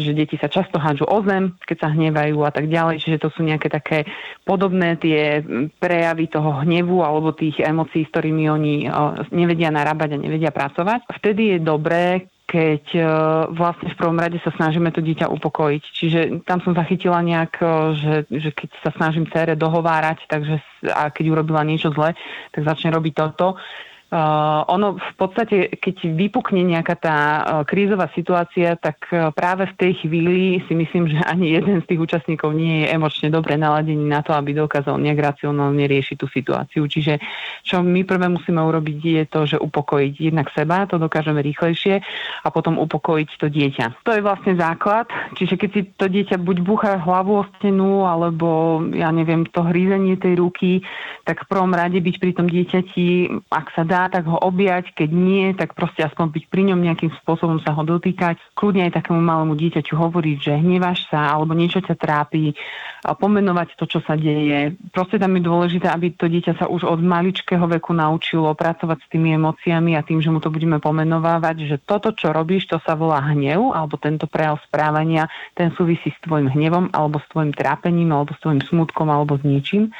že 0.00 0.16
deti 0.16 0.40
sa 0.40 0.48
často 0.48 0.80
hádžu 0.80 1.04
o 1.04 1.20
zem, 1.20 1.52
keď 1.68 1.76
sa 1.84 1.92
hnevajú 1.92 2.40
a 2.48 2.48
tak 2.48 2.64
ďalej. 2.72 3.04
Čiže 3.04 3.20
to 3.20 3.28
sú 3.28 3.44
nejaké 3.44 3.68
také 3.68 4.08
podobné 4.48 4.96
tie 4.96 5.44
prejavy 5.76 6.32
toho 6.32 6.64
hnevu 6.64 7.04
alebo 7.04 7.36
tých 7.36 7.60
emócií, 7.60 8.08
s 8.08 8.12
ktorými 8.16 8.48
oni 8.48 8.88
eh, 8.88 8.92
nevedia 9.36 9.68
narábať 9.68 10.16
a 10.16 10.22
nevedia 10.24 10.48
pracovať. 10.48 11.12
Vtedy 11.12 11.42
je 11.52 11.58
dobré, 11.60 12.24
keď 12.48 12.84
uh, 12.96 13.08
vlastne 13.52 13.92
v 13.92 13.98
prvom 14.00 14.16
rade 14.16 14.40
sa 14.40 14.48
snažíme 14.56 14.88
to 14.88 15.04
dieťa 15.04 15.28
upokojiť. 15.28 15.82
Čiže 15.84 16.20
tam 16.48 16.64
som 16.64 16.72
zachytila 16.72 17.20
nejak, 17.20 17.60
uh, 17.60 17.92
že, 17.92 18.14
že 18.32 18.50
keď 18.56 18.68
sa 18.80 18.90
snažím 18.96 19.28
cére 19.28 19.52
dohovárať, 19.52 20.24
takže 20.24 20.56
a 20.88 21.12
keď 21.12 21.24
urobila 21.28 21.60
niečo 21.60 21.92
zle, 21.92 22.16
tak 22.56 22.62
začne 22.64 22.88
robiť 22.88 23.12
toto 23.12 23.60
Uh, 24.08 24.64
ono 24.72 24.96
v 24.96 25.14
podstate, 25.20 25.68
keď 25.76 26.08
vypukne 26.16 26.64
nejaká 26.64 26.96
tá 26.96 27.18
uh, 27.20 27.38
krízová 27.68 28.08
situácia, 28.16 28.72
tak 28.80 29.04
uh, 29.12 29.28
práve 29.36 29.68
v 29.68 29.76
tej 29.76 29.92
chvíli 30.00 30.64
si 30.64 30.72
myslím, 30.72 31.12
že 31.12 31.20
ani 31.28 31.52
jeden 31.52 31.84
z 31.84 31.92
tých 31.92 32.00
účastníkov 32.00 32.56
nie 32.56 32.88
je 32.88 32.96
emočne 32.96 33.28
dobre 33.28 33.60
naladený 33.60 34.08
na 34.08 34.24
to, 34.24 34.32
aby 34.32 34.56
dokázal 34.56 34.96
nejak 34.96 35.20
racionálne 35.20 35.84
riešiť 35.84 36.16
tú 36.16 36.24
situáciu. 36.24 36.88
Čiže 36.88 37.20
čo 37.60 37.84
my 37.84 38.00
prvé 38.08 38.32
musíme 38.32 38.56
urobiť 38.64 38.96
je 38.96 39.24
to, 39.28 39.40
že 39.44 39.60
upokojiť 39.60 40.32
jednak 40.32 40.48
seba, 40.56 40.88
to 40.88 40.96
dokážeme 40.96 41.44
rýchlejšie 41.44 42.00
a 42.40 42.48
potom 42.48 42.80
upokojiť 42.80 43.30
to 43.36 43.52
dieťa. 43.52 44.08
To 44.08 44.16
je 44.16 44.24
vlastne 44.24 44.56
základ, 44.56 45.04
čiže 45.36 45.60
keď 45.60 45.68
si 45.68 45.80
to 46.00 46.08
dieťa 46.08 46.40
buď 46.40 46.56
búcha 46.64 46.96
hlavu 46.96 47.44
o 47.44 47.48
stenu, 47.60 48.08
alebo 48.08 48.80
ja 48.96 49.12
neviem, 49.12 49.44
to 49.52 49.68
hrízenie 49.68 50.16
tej 50.16 50.40
ruky, 50.40 50.80
tak 51.28 51.44
v 51.44 51.48
prvom 51.52 51.76
rade 51.76 52.00
byť 52.00 52.16
pri 52.16 52.32
tom 52.32 52.48
dieťati, 52.48 53.36
ak 53.52 53.68
sa 53.76 53.84
dá 53.84 53.97
dá, 53.98 54.06
tak 54.06 54.30
ho 54.30 54.38
objať, 54.38 54.94
keď 54.94 55.10
nie, 55.10 55.50
tak 55.58 55.74
proste 55.74 56.06
aspoň 56.06 56.30
byť 56.30 56.44
pri 56.46 56.62
ňom 56.70 56.78
nejakým 56.78 57.10
spôsobom 57.18 57.58
sa 57.58 57.74
ho 57.74 57.82
dotýkať. 57.82 58.38
Kľudne 58.54 58.86
aj 58.86 59.02
takému 59.02 59.18
malému 59.18 59.58
dieťaťu 59.58 59.98
hovoriť, 59.98 60.36
že 60.38 60.62
hneváš 60.62 61.10
sa 61.10 61.34
alebo 61.34 61.58
niečo 61.58 61.82
ťa 61.82 61.98
trápi, 61.98 62.54
pomenovať 63.02 63.74
to, 63.74 63.84
čo 63.90 63.98
sa 64.06 64.14
deje. 64.14 64.78
Proste 64.94 65.18
tam 65.18 65.34
je 65.34 65.42
dôležité, 65.42 65.90
aby 65.90 66.14
to 66.14 66.30
dieťa 66.30 66.62
sa 66.62 66.66
už 66.70 66.86
od 66.86 67.02
maličkého 67.02 67.66
veku 67.66 67.90
naučilo 67.90 68.54
pracovať 68.54 68.98
s 69.02 69.10
tými 69.10 69.34
emóciami 69.34 69.98
a 69.98 70.06
tým, 70.06 70.22
že 70.22 70.30
mu 70.30 70.38
to 70.38 70.54
budeme 70.54 70.78
pomenovávať, 70.78 71.66
že 71.66 71.76
toto, 71.82 72.14
čo 72.14 72.30
robíš, 72.30 72.70
to 72.70 72.78
sa 72.86 72.94
volá 72.94 73.18
hnev 73.34 73.74
alebo 73.74 73.98
tento 73.98 74.30
prejav 74.30 74.62
správania, 74.66 75.26
ten 75.58 75.74
súvisí 75.74 76.14
s 76.14 76.18
tvojim 76.22 76.50
hnevom 76.52 76.94
alebo 76.94 77.18
s 77.18 77.26
tvojim 77.34 77.50
trápením 77.50 78.14
alebo 78.14 78.34
s 78.34 78.42
tvojim 78.42 78.62
smutkom 78.62 79.10
alebo 79.10 79.38
s 79.38 79.42
ničím. 79.42 79.90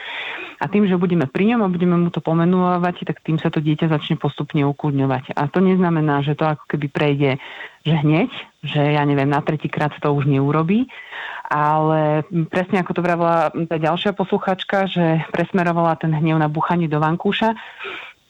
A 0.58 0.66
tým, 0.66 0.90
že 0.90 0.98
budeme 0.98 1.30
pri 1.30 1.54
ňom 1.54 1.62
a 1.62 1.72
budeme 1.72 1.94
mu 1.94 2.10
to 2.10 2.18
pomenovávať, 2.18 3.06
tak 3.06 3.22
tým 3.22 3.38
sa 3.38 3.46
to 3.46 3.62
dieťa 3.62 3.94
začne 3.94 4.18
postupne 4.18 4.66
ukúdňovať. 4.66 5.38
A 5.38 5.46
to 5.46 5.62
neznamená, 5.62 6.26
že 6.26 6.34
to 6.34 6.50
ako 6.50 6.64
keby 6.66 6.86
prejde 6.90 7.30
že 7.88 7.94
hneď, 8.04 8.30
že 8.60 8.82
ja 8.98 9.02
neviem, 9.08 9.30
na 9.30 9.40
tretíkrát 9.40 9.94
to 9.96 10.12
už 10.12 10.28
neurobí, 10.28 10.92
ale 11.48 12.26
presne 12.52 12.84
ako 12.84 12.92
to 12.92 13.00
vravila 13.00 13.48
tá 13.48 13.80
ďalšia 13.80 14.12
posluchačka, 14.12 14.92
že 14.92 15.24
presmerovala 15.32 15.96
ten 15.96 16.12
hnev 16.12 16.36
na 16.36 16.52
buchanie 16.52 16.84
do 16.84 17.00
vankúša, 17.00 17.56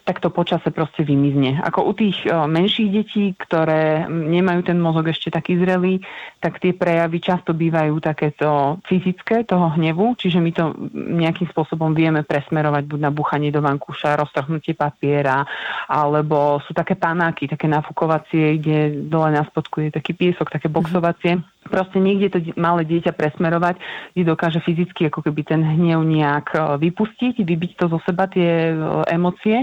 tak 0.09 0.25
to 0.25 0.33
počase 0.33 0.73
proste 0.73 1.05
vymizne. 1.05 1.61
Ako 1.61 1.85
u 1.85 1.93
tých 1.93 2.25
e, 2.25 2.33
menších 2.33 2.89
detí, 2.89 3.37
ktoré 3.37 4.09
nemajú 4.09 4.65
ten 4.65 4.81
mozog 4.81 5.13
ešte 5.13 5.29
taký 5.29 5.61
zrelý, 5.61 6.01
tak 6.41 6.65
tie 6.65 6.73
prejavy 6.73 7.21
často 7.21 7.53
bývajú 7.53 8.01
takéto 8.01 8.81
fyzické, 8.89 9.45
toho 9.45 9.69
hnevu, 9.77 10.17
čiže 10.17 10.41
my 10.41 10.51
to 10.57 10.73
nejakým 10.97 11.53
spôsobom 11.53 11.93
vieme 11.93 12.25
presmerovať 12.25 12.89
buď 12.89 13.01
na 13.05 13.13
buchanie 13.13 13.53
do 13.53 13.61
vankúša, 13.61 14.17
roztrhnutie 14.17 14.73
papiera, 14.73 15.45
alebo 15.93 16.57
sú 16.65 16.73
také 16.73 16.97
panáky, 16.97 17.45
také 17.45 17.69
nafukovacie, 17.69 18.57
kde 18.57 19.05
dole 19.13 19.37
na 19.37 19.45
spodku 19.45 19.85
je 19.85 19.91
taký 19.93 20.17
piesok, 20.17 20.49
také 20.49 20.73
boxovacie. 20.73 21.37
Mm-hmm 21.37 21.58
proste 21.69 22.03
niekde 22.03 22.29
to 22.33 22.39
malé 22.57 22.83
dieťa 22.89 23.15
presmerovať, 23.15 23.79
kde 24.17 24.25
dokáže 24.25 24.61
fyzicky 24.65 25.07
ako 25.07 25.23
keby 25.29 25.41
ten 25.45 25.61
hnev 25.63 26.03
nejak 26.03 26.47
e, 26.53 26.59
vypustiť, 26.83 27.45
vybiť 27.45 27.73
to 27.79 27.85
zo 27.93 27.99
seba 28.03 28.27
tie 28.27 28.73
e, 28.73 28.75
emócie. 29.13 29.63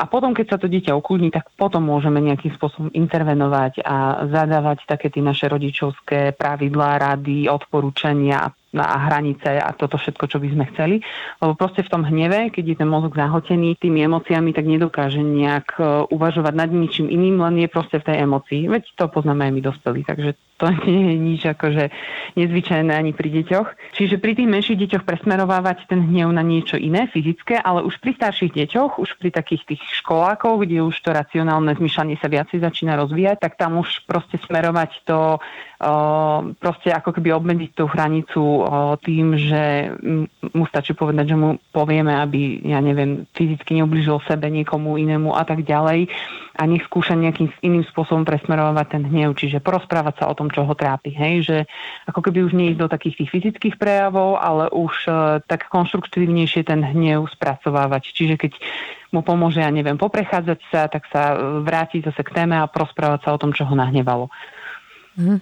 A 0.00 0.08
potom, 0.08 0.32
keď 0.32 0.56
sa 0.56 0.58
to 0.60 0.70
dieťa 0.70 0.96
ukludní, 0.96 1.28
tak 1.28 1.52
potom 1.56 1.84
môžeme 1.84 2.24
nejakým 2.24 2.56
spôsobom 2.56 2.88
intervenovať 2.94 3.84
a 3.84 4.24
zadávať 4.28 4.88
také 4.88 5.12
tie 5.12 5.20
naše 5.20 5.44
rodičovské 5.50 6.32
pravidlá, 6.36 6.96
rady, 6.96 7.50
odporúčania 7.52 8.48
a 8.48 8.52
hranice 8.78 9.58
a 9.58 9.74
toto 9.74 9.98
všetko, 9.98 10.24
čo 10.30 10.38
by 10.38 10.48
sme 10.54 10.64
chceli. 10.74 10.96
Lebo 11.42 11.58
proste 11.58 11.82
v 11.82 11.90
tom 11.90 12.06
hneve, 12.06 12.54
keď 12.54 12.64
je 12.74 12.76
ten 12.78 12.88
mozog 12.90 13.18
zahltený 13.18 13.74
tými 13.82 14.06
emóciami, 14.06 14.54
tak 14.54 14.66
nedokáže 14.66 15.18
nejak 15.18 15.74
e, 15.78 15.82
uvažovať 16.14 16.54
nad 16.54 16.70
ničím 16.70 17.10
iným, 17.10 17.42
len 17.42 17.58
je 17.58 17.68
proste 17.68 17.98
v 17.98 18.06
tej 18.06 18.16
emócii. 18.22 18.70
Veď 18.70 18.94
to 18.94 19.10
poznáme 19.10 19.50
aj 19.50 19.52
my 19.52 19.60
dospelí, 19.60 20.00
takže 20.06 20.38
to 20.60 20.68
nie 20.86 21.02
je 21.02 21.16
nič 21.16 21.42
akože 21.48 21.84
nezvyčajné 22.36 22.92
ani 22.92 23.10
pri 23.16 23.28
deťoch. 23.42 23.96
Čiže 23.96 24.22
pri 24.22 24.38
tých 24.38 24.52
menších 24.52 24.80
deťoch 24.86 25.04
presmerovávať 25.08 25.90
ten 25.90 26.06
hnev 26.06 26.30
na 26.30 26.44
niečo 26.44 26.78
iné, 26.78 27.08
fyzické, 27.08 27.58
ale 27.58 27.82
už 27.82 27.98
pri 27.98 28.14
starších 28.14 28.54
deťoch, 28.54 29.00
už 29.00 29.18
pri 29.18 29.34
takých 29.34 29.74
tých 29.74 29.82
školákoch, 30.04 30.62
kde 30.62 30.84
už 30.84 30.94
to 31.00 31.10
racionálne 31.10 31.72
zmyšľanie 31.74 32.20
sa 32.20 32.28
viacej 32.28 32.62
začína 32.62 32.94
rozvíjať, 33.00 33.40
tak 33.40 33.56
tam 33.56 33.80
už 33.80 34.04
proste 34.06 34.38
smerovať 34.46 34.90
to 35.08 35.40
proste 36.60 36.92
ako 36.92 37.16
keby 37.16 37.32
obmedziť 37.32 37.70
tú 37.72 37.88
hranicu 37.88 38.42
tým, 39.00 39.32
že 39.40 39.96
mu 40.52 40.68
stačí 40.68 40.92
povedať, 40.92 41.32
že 41.32 41.36
mu 41.40 41.56
povieme, 41.72 42.12
aby, 42.20 42.60
ja 42.68 42.84
neviem, 42.84 43.24
fyzicky 43.32 43.80
neubližil 43.80 44.20
sebe, 44.28 44.52
niekomu 44.52 45.00
inému 45.00 45.32
a 45.32 45.40
tak 45.48 45.64
ďalej 45.64 46.12
a 46.60 46.68
nech 46.68 46.84
skúša 46.84 47.16
nejakým 47.16 47.48
iným 47.64 47.88
spôsobom 47.88 48.28
presmerovať 48.28 48.86
ten 48.92 49.02
hnev, 49.08 49.32
čiže 49.32 49.64
porozprávať 49.64 50.20
sa 50.20 50.28
o 50.28 50.36
tom, 50.36 50.52
čo 50.52 50.68
ho 50.68 50.74
trápi. 50.76 51.16
Hej? 51.16 51.48
Že 51.48 51.56
ako 52.12 52.20
keby 52.28 52.38
už 52.44 52.52
nie 52.52 52.76
ísť 52.76 52.80
do 52.84 52.92
takých 52.92 53.24
tých 53.24 53.32
fyzických 53.32 53.76
prejavov, 53.80 54.36
ale 54.36 54.68
už 54.68 54.92
uh, 55.08 55.40
tak 55.48 55.72
konštruktívnejšie 55.72 56.68
ten 56.68 56.84
hnev 56.84 57.24
spracovávať. 57.32 58.12
Čiže 58.12 58.36
keď 58.36 58.52
mu 59.16 59.24
pomôže, 59.24 59.64
ja 59.64 59.72
neviem, 59.72 59.96
poprechádzať 59.96 60.60
sa, 60.68 60.92
tak 60.92 61.08
sa 61.08 61.32
vrátiť 61.64 62.12
zase 62.12 62.20
k 62.20 62.34
téme 62.36 62.60
a 62.60 62.68
porozprávať 62.68 63.24
sa 63.24 63.30
o 63.32 63.40
tom, 63.40 63.56
čo 63.56 63.64
ho 63.64 63.72
nahnevalo. 63.72 64.28
Mm. 65.16 65.40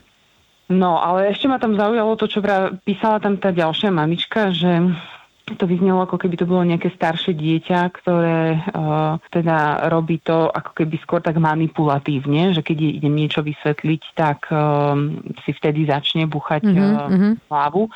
No, 0.68 1.00
ale 1.00 1.32
ešte 1.32 1.48
ma 1.48 1.56
tam 1.56 1.80
zaujalo 1.80 2.12
to, 2.20 2.28
čo 2.28 2.44
písala 2.84 3.18
tam 3.24 3.40
tá 3.40 3.48
ďalšia 3.56 3.88
mamička, 3.88 4.52
že 4.52 4.92
to 5.56 5.64
vyznelo, 5.64 6.04
ako 6.04 6.20
keby 6.20 6.36
to 6.36 6.44
bolo 6.44 6.60
nejaké 6.60 6.92
staršie 6.92 7.32
dieťa, 7.32 7.80
ktoré 7.96 8.60
uh, 8.60 9.16
teda 9.32 9.88
robí 9.88 10.20
to 10.20 10.52
ako 10.52 10.76
keby 10.76 11.00
skôr 11.00 11.24
tak 11.24 11.40
manipulatívne, 11.40 12.52
že 12.52 12.60
keď 12.60 13.00
idem 13.00 13.16
niečo 13.16 13.40
vysvetliť, 13.40 14.02
tak 14.12 14.44
um, 14.52 15.24
si 15.48 15.56
vtedy 15.56 15.88
začne 15.88 16.28
buchať 16.28 16.68
mm-hmm. 16.68 16.92
uh, 16.92 17.48
hlavu. 17.48 17.88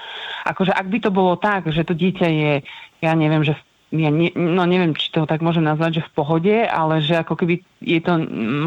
Akože 0.49 0.73
ak 0.73 0.87
by 0.89 0.99
to 1.05 1.11
bolo 1.13 1.37
tak, 1.37 1.69
že 1.69 1.85
to 1.85 1.93
dieťa 1.93 2.29
je, 2.33 2.53
ja 3.05 3.13
neviem, 3.13 3.45
že 3.45 3.53
ja 3.93 4.09
ne, 4.09 4.33
no 4.33 4.65
neviem, 4.65 4.97
či 4.97 5.13
to 5.13 5.29
tak 5.29 5.45
môžem 5.45 5.69
nazvať, 5.69 6.01
že 6.01 6.07
v 6.09 6.15
pohode, 6.17 6.57
ale 6.65 7.05
že 7.05 7.21
ako 7.21 7.37
keby 7.37 7.61
je 7.85 8.01
to 8.01 8.17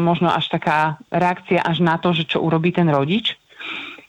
možno 0.06 0.30
až 0.30 0.46
taká 0.46 1.02
reakcia 1.10 1.58
až 1.66 1.82
na 1.82 1.98
to, 1.98 2.14
že 2.14 2.30
čo 2.30 2.38
urobí 2.38 2.70
ten 2.70 2.86
rodič, 2.86 3.34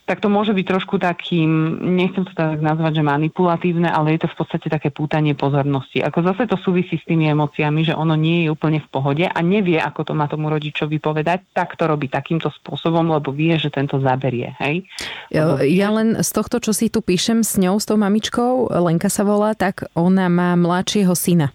tak 0.08 0.24
to 0.24 0.32
môže 0.32 0.56
byť 0.56 0.66
trošku 0.66 1.04
takým, 1.04 1.84
nechcem 1.84 2.24
to 2.24 2.32
tak 2.32 2.64
nazvať, 2.64 3.04
že 3.04 3.04
manipulatívne, 3.04 3.92
ale 3.92 4.16
je 4.16 4.24
to 4.24 4.32
v 4.32 4.38
podstate 4.40 4.72
také 4.72 4.88
pútanie 4.88 5.36
pozornosti. 5.36 6.00
Ako 6.00 6.24
zase 6.24 6.48
to 6.48 6.56
súvisí 6.56 6.96
s 6.96 7.04
tými 7.04 7.28
emóciami, 7.28 7.84
že 7.84 7.92
ono 7.92 8.16
nie 8.16 8.48
je 8.48 8.56
úplne 8.56 8.80
v 8.80 8.88
pohode 8.88 9.28
a 9.28 9.40
nevie, 9.44 9.76
ako 9.76 10.08
to 10.08 10.14
má 10.16 10.32
tomu 10.32 10.48
rodičovi 10.48 11.04
povedať, 11.04 11.52
tak 11.52 11.76
to 11.76 11.84
robí 11.92 12.08
takýmto 12.08 12.48
spôsobom, 12.64 13.04
lebo 13.04 13.36
vie, 13.36 13.60
že 13.60 13.68
tento 13.68 14.00
zaberie. 14.00 14.56
Hej? 14.64 14.88
Ja, 15.28 15.60
ja 15.60 15.92
len 15.92 16.16
z 16.24 16.30
tohto, 16.32 16.64
čo 16.64 16.72
si 16.72 16.88
tu 16.88 17.04
píšem 17.04 17.44
s 17.44 17.60
ňou, 17.60 17.76
s 17.76 17.84
tou 17.84 18.00
mamičkou, 18.00 18.72
Lenka 18.80 19.12
sa 19.12 19.28
volá, 19.28 19.60
tak 19.60 19.92
ona 19.92 20.32
má 20.32 20.56
mladšieho 20.56 21.12
syna. 21.20 21.52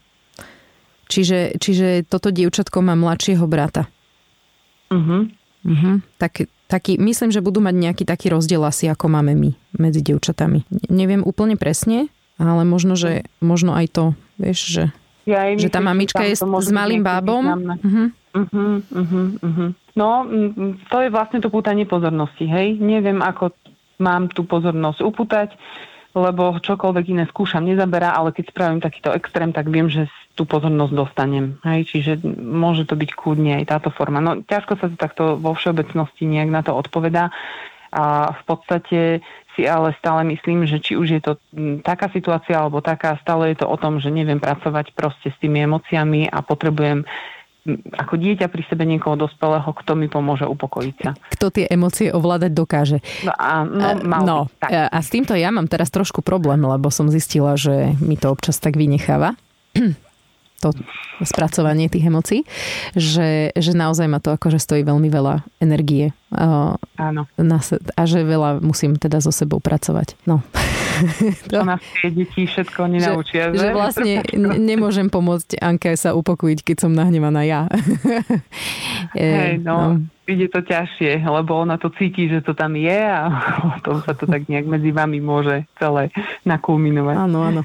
Čiže, 1.08 1.56
čiže 1.56 2.04
toto 2.04 2.28
dievčatko 2.28 2.84
má 2.84 2.92
mladšieho 2.92 3.48
brata. 3.48 3.88
Uh-huh. 4.92 5.24
Uh-huh. 5.64 6.04
Tak 6.20 6.48
taký, 6.72 6.96
myslím, 6.96 7.28
že 7.28 7.44
budú 7.44 7.60
mať 7.60 7.76
nejaký 7.76 8.04
taký 8.08 8.32
rozdiel 8.32 8.64
asi, 8.64 8.88
ako 8.88 9.12
máme 9.12 9.36
my 9.36 9.52
medzi 9.76 10.00
dievčatami. 10.00 10.64
Neviem 10.88 11.20
úplne 11.20 11.60
presne, 11.60 12.08
ale 12.40 12.64
možno, 12.64 12.96
že 12.96 13.28
možno 13.44 13.76
aj 13.76 13.86
to, 13.92 14.04
vieš, 14.40 14.58
že, 14.72 14.84
ja 15.28 15.52
že 15.52 15.68
tá 15.68 15.84
mamička 15.84 16.24
je 16.24 16.40
s 16.40 16.70
malým 16.72 17.04
bábom. 17.04 17.44
Uh-huh. 17.44 18.08
Uh-huh, 18.32 18.80
uh-huh, 18.80 19.26
uh-huh. 19.44 19.70
No, 19.92 20.24
to 20.88 20.96
je 21.04 21.12
vlastne 21.12 21.44
to 21.44 21.52
pútanie 21.52 21.84
pozornosti, 21.84 22.48
hej. 22.48 22.80
Neviem, 22.80 23.20
ako 23.20 23.52
mám 24.00 24.32
tú 24.32 24.48
pozornosť 24.48 25.04
upútať 25.04 25.52
lebo 26.12 26.60
čokoľvek 26.60 27.04
iné 27.16 27.24
skúšam, 27.28 27.64
nezaberá, 27.64 28.12
ale 28.12 28.32
keď 28.36 28.52
spravím 28.52 28.80
takýto 28.84 29.12
extrém, 29.16 29.50
tak 29.52 29.68
viem, 29.68 29.88
že 29.88 30.08
tú 30.32 30.48
pozornosť 30.48 30.92
dostanem. 30.96 31.60
Hej? 31.64 31.92
Čiže 31.92 32.12
môže 32.40 32.88
to 32.88 32.96
byť 32.96 33.10
kľudne 33.12 33.60
aj 33.60 33.68
táto 33.68 33.88
forma. 33.92 34.20
No 34.20 34.40
ťažko 34.40 34.80
sa 34.80 34.86
to 34.88 34.96
takto 34.96 35.36
vo 35.36 35.52
všeobecnosti 35.52 36.24
nejak 36.24 36.50
na 36.52 36.60
to 36.64 36.72
odpovedá. 36.72 37.28
A 37.92 38.32
v 38.32 38.42
podstate 38.48 39.20
si 39.52 39.68
ale 39.68 39.92
stále 40.00 40.24
myslím, 40.32 40.64
že 40.64 40.80
či 40.80 40.96
už 40.96 41.08
je 41.12 41.20
to 41.20 41.32
taká 41.84 42.08
situácia 42.08 42.56
alebo 42.56 42.80
taká, 42.80 43.20
stále 43.20 43.52
je 43.52 43.60
to 43.60 43.68
o 43.68 43.76
tom, 43.76 44.00
že 44.00 44.08
neviem 44.08 44.40
pracovať 44.40 44.96
proste 44.96 45.28
s 45.28 45.36
tými 45.36 45.60
emóciami 45.68 46.32
a 46.32 46.40
potrebujem 46.40 47.04
ako 47.94 48.14
dieťa 48.18 48.50
pri 48.50 48.62
sebe 48.66 48.82
niekoho 48.82 49.14
dospelého, 49.14 49.70
kto 49.70 49.94
mi 49.94 50.10
pomôže 50.10 50.42
upokojiť 50.50 50.96
sa. 50.98 51.14
Kto 51.38 51.54
tie 51.54 51.70
emócie 51.70 52.10
ovládať 52.10 52.50
dokáže. 52.50 52.98
No 53.22 53.32
a, 53.38 53.62
no, 53.62 53.88
mal 54.02 54.22
no, 54.26 54.38
tak. 54.58 54.90
a 54.90 54.98
s 54.98 55.08
týmto 55.14 55.38
ja 55.38 55.54
mám 55.54 55.70
teraz 55.70 55.94
trošku 55.94 56.26
problém, 56.26 56.58
lebo 56.58 56.90
som 56.90 57.06
zistila, 57.06 57.54
že 57.54 57.94
mi 58.02 58.18
to 58.18 58.34
občas 58.34 58.58
tak 58.58 58.74
vynecháva. 58.74 59.38
to 60.62 60.70
spracovanie 61.26 61.90
tých 61.90 62.06
emócií, 62.06 62.40
že, 62.94 63.50
že 63.58 63.72
naozaj 63.74 64.06
ma 64.06 64.22
to 64.22 64.30
akože 64.38 64.62
stojí 64.62 64.86
veľmi 64.86 65.10
veľa 65.10 65.42
energie. 65.58 66.14
Áno. 66.30 67.26
Na, 67.34 67.58
a 67.98 68.02
že 68.06 68.22
veľa 68.22 68.62
musím 68.62 68.94
teda 68.94 69.18
so 69.18 69.34
sebou 69.34 69.58
pracovať. 69.58 70.14
No. 70.22 70.38
To 71.52 71.64
nás 71.66 71.82
tie 72.00 72.10
deti 72.10 72.46
všetko 72.48 72.80
nenaučia. 72.88 73.50
Že, 73.52 73.58
že 73.58 73.68
vlastne 73.74 74.14
nemôžem 74.58 75.08
pomôcť 75.10 75.58
Anke 75.60 75.94
sa 75.98 76.16
upokojiť, 76.16 76.60
keď 76.62 76.76
som 76.88 76.92
nahnevaná 76.92 77.42
ja. 77.44 77.66
Hej, 79.18 79.60
no. 79.62 80.00
no 80.00 80.12
ide 80.32 80.46
to 80.48 80.62
ťažšie, 80.62 81.22
lebo 81.26 81.60
ona 81.60 81.76
to 81.76 81.90
cíti, 81.92 82.30
že 82.30 82.40
to 82.40 82.54
tam 82.54 82.78
je 82.78 83.00
a 83.02 83.26
potom 83.78 84.00
sa 84.02 84.12
to 84.14 84.24
tak 84.24 84.46
nejak 84.46 84.66
medzi 84.66 84.90
vami 84.94 85.18
môže 85.18 85.66
celé 85.76 86.14
nakulminovať. 86.46 87.16
Áno, 87.18 87.38
áno. 87.42 87.62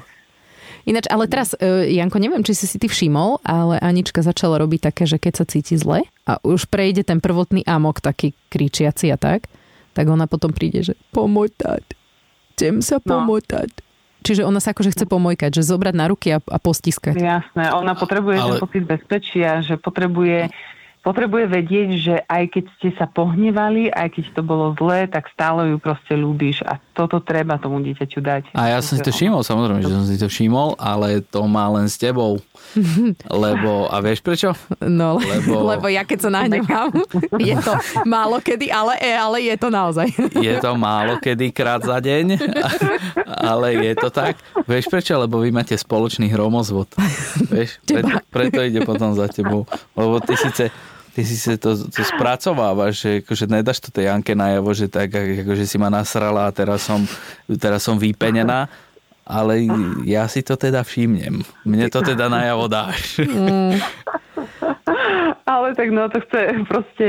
Ináč, 0.88 1.04
ale 1.12 1.28
teraz, 1.28 1.52
uh, 1.52 1.84
Janko, 1.84 2.16
neviem, 2.16 2.40
či 2.40 2.56
si 2.56 2.64
si 2.64 2.80
ty 2.80 2.88
všimol, 2.88 3.44
ale 3.44 3.76
Anička 3.76 4.24
začala 4.24 4.56
robiť 4.56 4.88
také, 4.88 5.04
že 5.04 5.20
keď 5.20 5.32
sa 5.36 5.44
cíti 5.44 5.76
zle 5.76 6.08
a 6.24 6.40
už 6.40 6.64
prejde 6.72 7.04
ten 7.04 7.20
prvotný 7.20 7.60
amok, 7.68 8.00
taký 8.00 8.32
kričiaci 8.48 9.12
a 9.12 9.20
tak, 9.20 9.52
tak 9.92 10.08
ona 10.08 10.24
potom 10.24 10.48
príde, 10.48 10.80
že 10.80 10.94
pomotať, 11.12 11.97
chcem 12.58 12.82
sa 12.82 12.98
no. 12.98 13.06
pomotať. 13.06 13.70
No. 13.70 13.86
Čiže 14.18 14.42
ona 14.42 14.58
sa 14.58 14.74
akože 14.74 14.90
chce 14.98 15.06
pomojkať, 15.06 15.50
že 15.54 15.62
zobrať 15.62 15.94
na 15.94 16.10
ruky 16.10 16.34
a, 16.34 16.42
a 16.42 16.58
postiskať. 16.58 17.14
Jasné, 17.14 17.70
ona 17.70 17.94
potrebuje 17.94 18.36
ale... 18.36 18.58
ten 18.58 18.62
pocit 18.66 18.82
bezpečia, 18.82 19.62
že 19.62 19.78
potrebuje 19.78 20.50
potrebuje 21.08 21.48
vedieť, 21.48 21.88
že 21.96 22.14
aj 22.28 22.44
keď 22.52 22.64
ste 22.76 22.88
sa 23.00 23.08
pohnevali, 23.08 23.88
aj 23.88 24.12
keď 24.12 24.24
to 24.36 24.42
bolo 24.44 24.76
zlé, 24.76 25.08
tak 25.08 25.32
stále 25.32 25.72
ju 25.72 25.80
proste 25.80 26.12
ľúbiš 26.12 26.60
a 26.68 26.76
toto 26.92 27.24
treba 27.24 27.56
tomu 27.56 27.80
dieťaťu 27.80 28.20
dať. 28.20 28.42
A 28.52 28.76
ja 28.76 28.78
som 28.84 29.00
si 29.00 29.02
to 29.06 29.08
všimol, 29.08 29.40
samozrejme, 29.40 29.80
že 29.80 29.88
som 29.88 30.04
si 30.04 30.20
to 30.20 30.28
všimol, 30.28 30.76
ale 30.76 31.24
to 31.24 31.48
má 31.48 31.64
len 31.72 31.88
s 31.88 31.96
tebou. 31.96 32.36
Lebo, 33.32 33.88
a 33.88 33.96
vieš 34.04 34.20
prečo? 34.20 34.52
No, 34.84 35.16
lebo, 35.16 35.64
lebo 35.72 35.86
ja 35.88 36.04
keď 36.04 36.28
sa 36.28 36.30
nahnevám, 36.30 36.92
je 37.40 37.56
to 37.64 37.72
málo 38.04 38.42
kedy, 38.44 38.68
ale, 38.68 38.98
ale 39.00 39.46
je 39.48 39.56
to 39.56 39.68
naozaj. 39.72 40.10
Je 40.36 40.54
to 40.60 40.76
málo 40.76 41.16
kedy 41.22 41.48
krát 41.54 41.80
za 41.80 41.96
deň, 41.96 42.36
ale 43.24 43.78
je 43.78 43.94
to 43.96 44.12
tak. 44.12 44.36
Vieš 44.68 44.90
prečo? 44.92 45.16
Lebo 45.16 45.40
vy 45.40 45.54
máte 45.54 45.78
spoločný 45.78 46.28
hromozvod. 46.28 46.92
Vieš, 47.48 47.80
preto, 47.88 48.20
preto 48.28 48.58
ide 48.60 48.84
potom 48.84 49.14
za 49.16 49.30
tebou. 49.30 49.64
Lebo 49.96 50.20
ty 50.20 50.36
síce 50.36 50.68
ty 51.18 51.26
si 51.26 51.34
si 51.34 51.58
to, 51.58 51.74
to 51.74 52.02
spracovávaš, 52.06 53.02
že 53.02 53.10
akože 53.26 53.50
nedáš 53.50 53.82
to 53.82 53.90
tej 53.90 54.06
Janke 54.06 54.38
najavo, 54.38 54.70
že 54.70 54.86
tak 54.86 55.10
akože 55.10 55.66
si 55.66 55.74
ma 55.74 55.90
nasrala 55.90 56.46
a 56.46 56.54
teraz 56.54 56.86
som, 56.86 57.02
teraz 57.58 57.82
som 57.82 57.98
vypenená, 57.98 58.70
ale 59.26 59.66
ja 60.06 60.30
si 60.30 60.46
to 60.46 60.54
teda 60.54 60.86
všimnem. 60.86 61.42
Mne 61.66 61.90
to 61.90 62.06
teda 62.06 62.30
najavo 62.30 62.70
dáš. 62.70 63.18
Mm. 63.26 63.82
Ale 65.52 65.74
tak 65.74 65.88
no 65.90 66.08
to 66.12 66.20
chce 66.24 66.64
proste 66.68 67.06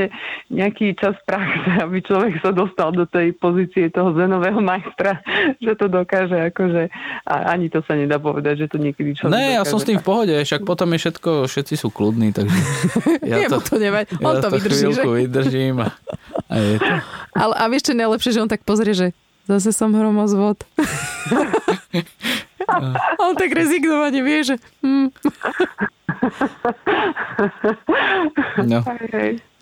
nejaký 0.48 0.96
čas 0.96 1.16
praxe, 1.24 1.70
aby 1.84 2.00
človek 2.02 2.40
sa 2.40 2.50
dostal 2.52 2.92
do 2.92 3.04
tej 3.04 3.36
pozície 3.36 3.88
toho 3.92 4.12
zenového 4.16 4.58
majstra, 4.60 5.20
že 5.64 5.72
to 5.76 5.86
dokáže 5.88 6.36
akože 6.52 6.88
a 7.26 7.34
ani 7.52 7.68
to 7.68 7.84
sa 7.84 7.96
nedá 7.96 8.16
povedať, 8.16 8.66
že 8.66 8.70
to 8.70 8.76
niekedy 8.80 9.14
človek 9.16 9.32
Ne, 9.32 9.60
ja 9.60 9.62
som 9.66 9.78
s 9.78 9.86
tým 9.86 10.00
v 10.00 10.06
pohode, 10.06 10.34
však 10.34 10.64
potom 10.64 10.90
je 10.96 10.98
všetko, 10.98 11.30
všetci 11.46 11.74
sú 11.76 11.88
kľudní, 11.92 12.32
takže 12.32 12.58
ja 13.30 13.46
to, 13.48 13.60
to 13.60 13.76
nevať. 13.76 14.18
On 14.20 14.36
ja 14.36 14.42
to, 14.42 14.48
to 14.48 14.56
vydrží, 14.56 14.86
že? 14.92 15.02
vydržím 15.04 15.76
a, 15.84 15.88
a 16.48 16.54
je 16.56 16.76
to. 16.80 16.92
Ale 17.36 17.54
a 17.56 17.62
vieš 17.68 17.92
čo 17.92 17.94
najlepšie, 17.96 18.30
že 18.34 18.42
on 18.42 18.50
tak 18.50 18.64
pozrie, 18.66 18.92
že 18.92 19.06
zase 19.46 19.74
som 19.74 19.90
hromozvod. 19.94 20.62
On 23.18 23.34
tak 23.34 23.50
rezignovane 23.50 24.20
vie, 24.22 24.38
že... 24.46 24.54
Hm. 24.82 25.10
No. 28.60 28.80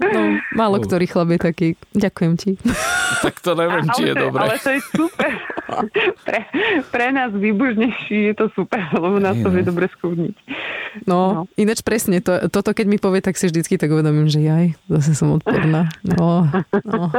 no. 0.02 0.22
Málo 0.54 0.78
ktorý 0.82 1.06
chlap 1.10 1.34
je 1.34 1.38
taký. 1.38 1.68
Ďakujem 1.94 2.32
ti. 2.38 2.50
Tak 3.18 3.40
to 3.42 3.56
neviem, 3.58 3.86
či 3.98 4.12
je 4.12 4.14
dobré. 4.14 4.42
Ale 4.46 4.56
to 4.62 4.70
je 4.70 4.80
super. 4.94 5.32
Pre, 6.24 6.40
pre 6.88 7.06
nás 7.12 7.30
výbužnejší 7.34 8.32
je 8.32 8.34
to 8.36 8.46
super, 8.56 8.80
lebo 8.94 9.20
nás 9.20 9.36
to 9.36 9.48
vie 9.52 9.62
no. 9.64 9.68
dobre 9.74 9.86
skúdniť. 9.92 10.34
No, 11.04 11.20
no, 11.32 11.42
ináč 11.60 11.84
presne, 11.84 12.24
to, 12.24 12.48
toto 12.48 12.72
keď 12.72 12.86
mi 12.88 12.96
povie, 12.96 13.20
tak 13.20 13.36
si 13.36 13.46
vždycky 13.46 13.76
tak 13.76 13.92
uvedomím, 13.92 14.32
že 14.32 14.40
jaj, 14.42 14.74
zase 14.88 15.12
som 15.12 15.36
odporná. 15.36 15.92
No, 16.02 16.48
no. 16.88 17.12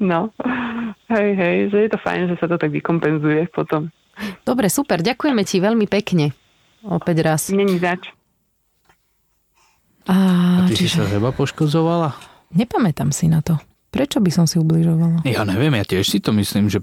no. 0.00 0.20
Hej, 1.12 1.28
hej, 1.36 1.56
že 1.70 1.78
je 1.84 1.90
to 1.92 1.98
fajn, 2.00 2.32
že 2.32 2.36
sa 2.40 2.46
to 2.48 2.56
tak 2.56 2.72
vykompenzuje 2.72 3.52
potom. 3.52 3.92
Dobre, 4.46 4.70
super, 4.70 5.02
ďakujeme 5.02 5.42
ti 5.44 5.58
veľmi 5.58 5.86
pekne. 5.90 6.32
Opäť 6.84 7.24
raz. 7.24 7.48
Není 7.48 7.80
zač. 7.80 8.12
A, 10.04 10.14
a 10.60 10.68
ty 10.68 10.76
čiže... 10.76 11.00
si 11.00 11.00
sa 11.00 11.08
zeba 11.08 11.32
poškozovala? 11.32 12.12
Nepamätám 12.52 13.08
si 13.08 13.26
na 13.26 13.40
to. 13.40 13.56
Prečo 13.88 14.18
by 14.18 14.30
som 14.30 14.44
si 14.44 14.58
ubližovala? 14.58 15.22
Ja 15.24 15.46
neviem, 15.46 15.72
ja 15.78 15.86
tiež 15.86 16.04
si 16.04 16.18
to 16.18 16.34
myslím, 16.34 16.66
že 16.66 16.82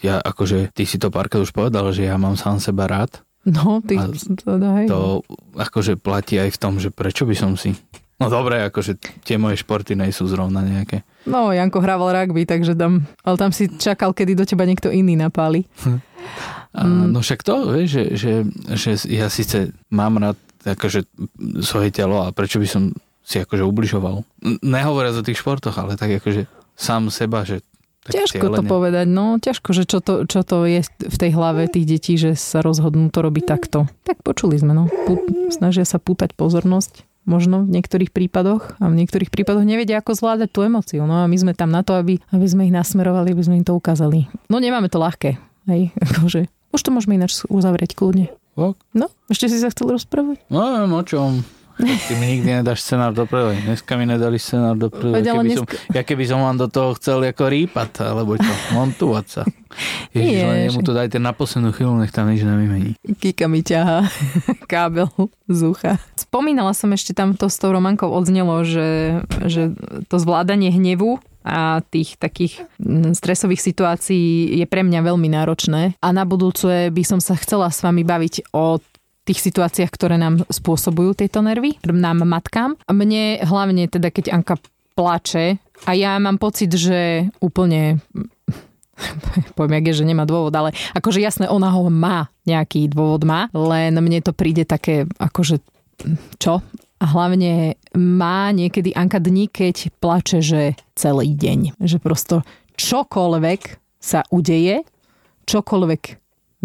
ja 0.00 0.22
akože, 0.22 0.70
ty 0.70 0.86
si 0.86 0.96
to 0.96 1.10
párkrát 1.10 1.42
už 1.42 1.50
povedal, 1.50 1.90
že 1.90 2.06
ja 2.06 2.14
mám 2.14 2.38
sám 2.38 2.62
seba 2.62 2.86
rád. 2.86 3.20
No, 3.42 3.82
ty 3.82 3.98
to 4.44 4.54
daj. 4.56 4.86
To 4.86 5.26
akože 5.58 5.98
platí 5.98 6.38
aj 6.38 6.54
v 6.54 6.60
tom, 6.60 6.78
že 6.78 6.94
prečo 6.94 7.26
by 7.26 7.34
som 7.34 7.58
si... 7.58 7.74
No 8.18 8.26
dobre, 8.26 8.66
akože 8.66 8.98
tie 9.22 9.38
moje 9.38 9.62
športy 9.62 9.94
nejsú 9.94 10.26
zrovna 10.26 10.62
nejaké. 10.62 11.06
No, 11.26 11.54
Janko 11.54 11.78
hrával 11.78 12.14
rugby, 12.14 12.46
takže 12.46 12.74
tam, 12.74 13.06
ale 13.22 13.36
tam 13.38 13.50
si 13.54 13.70
čakal, 13.70 14.10
kedy 14.10 14.34
do 14.34 14.42
teba 14.46 14.66
niekto 14.66 14.90
iný 14.90 15.14
napáli. 15.18 15.66
A, 16.78 16.86
mm. 16.86 17.10
No 17.10 17.18
však 17.18 17.42
to, 17.42 17.74
vieš, 17.74 17.90
že, 17.90 18.04
že, 18.14 18.32
že 18.78 18.90
ja 19.10 19.26
síce 19.26 19.74
mám 19.90 20.22
rád 20.22 20.38
akože 20.62 21.10
svoje 21.58 21.90
telo 21.90 22.22
a 22.22 22.30
prečo 22.30 22.62
by 22.62 22.68
som 22.70 22.94
si 23.26 23.42
akože 23.42 23.66
ubližoval. 23.66 24.22
Nehovoriac 24.62 25.18
o 25.18 25.26
tých 25.26 25.42
športoch, 25.42 25.74
ale 25.74 25.98
tak 25.98 26.14
akože 26.22 26.46
sám 26.78 27.10
seba, 27.10 27.42
že 27.42 27.60
Ťažko 28.08 28.48
cieľene. 28.48 28.56
to 28.56 28.62
povedať, 28.64 29.06
no 29.10 29.36
ťažko, 29.36 29.68
že 29.76 29.84
čo 29.84 30.00
to, 30.00 30.24
čo 30.24 30.40
to 30.40 30.64
je 30.64 30.80
v 30.80 31.16
tej 31.20 31.30
hlave 31.36 31.68
tých 31.68 31.84
detí, 31.84 32.16
že 32.16 32.40
sa 32.40 32.64
rozhodnú 32.64 33.12
to 33.12 33.20
robiť 33.20 33.44
takto. 33.44 33.84
Tak 34.08 34.24
počuli 34.24 34.56
sme, 34.56 34.72
no. 34.72 34.88
snažia 35.52 35.84
sa 35.84 36.00
pútať 36.00 36.32
pozornosť 36.32 37.04
možno 37.28 37.68
v 37.68 37.76
niektorých 37.76 38.08
prípadoch 38.08 38.80
a 38.80 38.88
v 38.88 39.04
niektorých 39.04 39.28
prípadoch 39.28 39.68
nevedia, 39.68 40.00
ako 40.00 40.16
zvládať 40.16 40.48
tú 40.48 40.64
emociu. 40.64 41.04
No 41.04 41.20
a 41.20 41.28
my 41.28 41.36
sme 41.36 41.52
tam 41.52 41.68
na 41.68 41.84
to, 41.84 42.00
aby, 42.00 42.16
aby 42.32 42.46
sme 42.48 42.64
ich 42.64 42.72
nasmerovali, 42.72 43.36
aby 43.36 43.44
sme 43.44 43.60
im 43.60 43.66
to 43.68 43.76
ukázali. 43.76 44.24
No 44.48 44.56
nemáme 44.56 44.88
to 44.88 44.96
ľahké. 44.96 45.36
Hej, 45.68 45.92
akože 46.08 46.48
už 46.72 46.80
to 46.84 46.90
môžeme 46.92 47.16
ináč 47.16 47.42
uzavrieť 47.48 47.96
kľudne. 47.96 48.32
Ok. 48.58 48.74
No, 48.92 49.06
ešte 49.30 49.46
si 49.46 49.56
sa 49.62 49.70
chcel 49.70 49.94
rozprávať? 49.94 50.42
No, 50.50 50.66
neviem 50.74 50.94
o 50.98 51.02
čom. 51.06 51.30
Ty 51.78 52.12
mi 52.18 52.26
nikdy 52.26 52.58
nedáš 52.58 52.82
scenár 52.82 53.14
do 53.14 53.22
prvej. 53.22 53.62
Dneska 53.62 53.94
mi 53.94 54.02
nedali 54.02 54.34
scenár 54.34 54.74
do 54.74 54.90
prvej. 54.90 55.22
Keby 55.22 55.46
dneska... 55.46 55.78
som, 55.78 55.94
ja 55.94 56.02
keby 56.02 56.24
som 56.26 56.42
vám 56.42 56.58
do 56.58 56.66
toho 56.66 56.98
chcel 56.98 57.22
ako 57.22 57.46
rýpať, 57.46 58.02
alebo 58.02 58.34
čo, 58.34 58.52
montovať 58.74 59.26
sa. 59.30 59.42
Ježiš, 60.16 60.42
len 60.42 60.58
jemu 60.66 60.80
to 60.82 60.92
dajte 60.96 61.22
na 61.22 61.30
poslednú 61.30 61.70
chvíľu, 61.70 62.02
nech 62.02 62.10
tam 62.10 62.26
nič 62.26 62.42
nevymení. 62.42 62.98
Kika 63.22 63.46
mi 63.46 63.62
ťaha 63.62 64.10
kábel 64.72 65.06
z 65.46 65.60
ucha. 65.70 66.02
Spomínala 66.18 66.74
som 66.74 66.90
ešte 66.90 67.14
tam 67.14 67.38
to 67.38 67.46
s 67.46 67.62
tou 67.62 67.70
Romankou 67.70 68.10
odznelo, 68.10 68.66
že, 68.66 69.22
že 69.46 69.70
to 70.10 70.18
zvládanie 70.18 70.74
hnevu 70.74 71.22
a 71.46 71.80
tých 71.80 72.18
takých 72.18 72.66
stresových 73.14 73.62
situácií 73.62 74.58
je 74.58 74.66
pre 74.66 74.82
mňa 74.82 75.00
veľmi 75.00 75.30
náročné. 75.30 75.94
A 76.02 76.08
na 76.10 76.26
budúce 76.26 76.90
by 76.90 77.02
som 77.06 77.22
sa 77.22 77.38
chcela 77.38 77.70
s 77.70 77.80
vami 77.80 78.02
baviť 78.02 78.50
o 78.52 78.82
tých 79.28 79.44
situáciách, 79.44 79.92
ktoré 79.92 80.16
nám 80.16 80.48
spôsobujú 80.48 81.20
tieto 81.20 81.44
nervy, 81.44 81.76
nám 81.84 82.24
matkám. 82.24 82.80
Mne 82.88 83.44
hlavne 83.44 83.84
teda, 83.86 84.08
keď 84.08 84.32
Anka 84.32 84.56
plače 84.96 85.60
a 85.86 85.90
ja 85.94 86.16
mám 86.18 86.40
pocit, 86.40 86.72
že 86.72 87.28
úplne 87.38 88.02
poviem, 89.56 89.78
jak 89.78 89.86
je, 89.92 89.98
že 90.02 90.08
nemá 90.10 90.26
dôvod, 90.26 90.50
ale 90.56 90.74
akože 90.96 91.22
jasné, 91.22 91.46
ona 91.46 91.70
ho 91.70 91.86
má, 91.86 92.26
nejaký 92.48 92.90
dôvod 92.90 93.22
má, 93.22 93.46
len 93.54 93.94
mne 93.94 94.18
to 94.24 94.34
príde 94.34 94.66
také, 94.66 95.06
akože 95.22 95.62
čo? 96.42 96.64
A 96.98 97.04
hlavne 97.06 97.78
má 97.94 98.50
niekedy 98.50 98.90
Anka 98.90 99.22
dní, 99.22 99.46
keď 99.46 99.94
plače, 100.02 100.42
že 100.42 100.74
celý 100.98 101.30
deň. 101.30 101.78
Že 101.78 101.98
prosto 102.02 102.36
čokoľvek 102.74 103.62
sa 104.02 104.26
udeje, 104.34 104.82
čokoľvek 105.46 106.02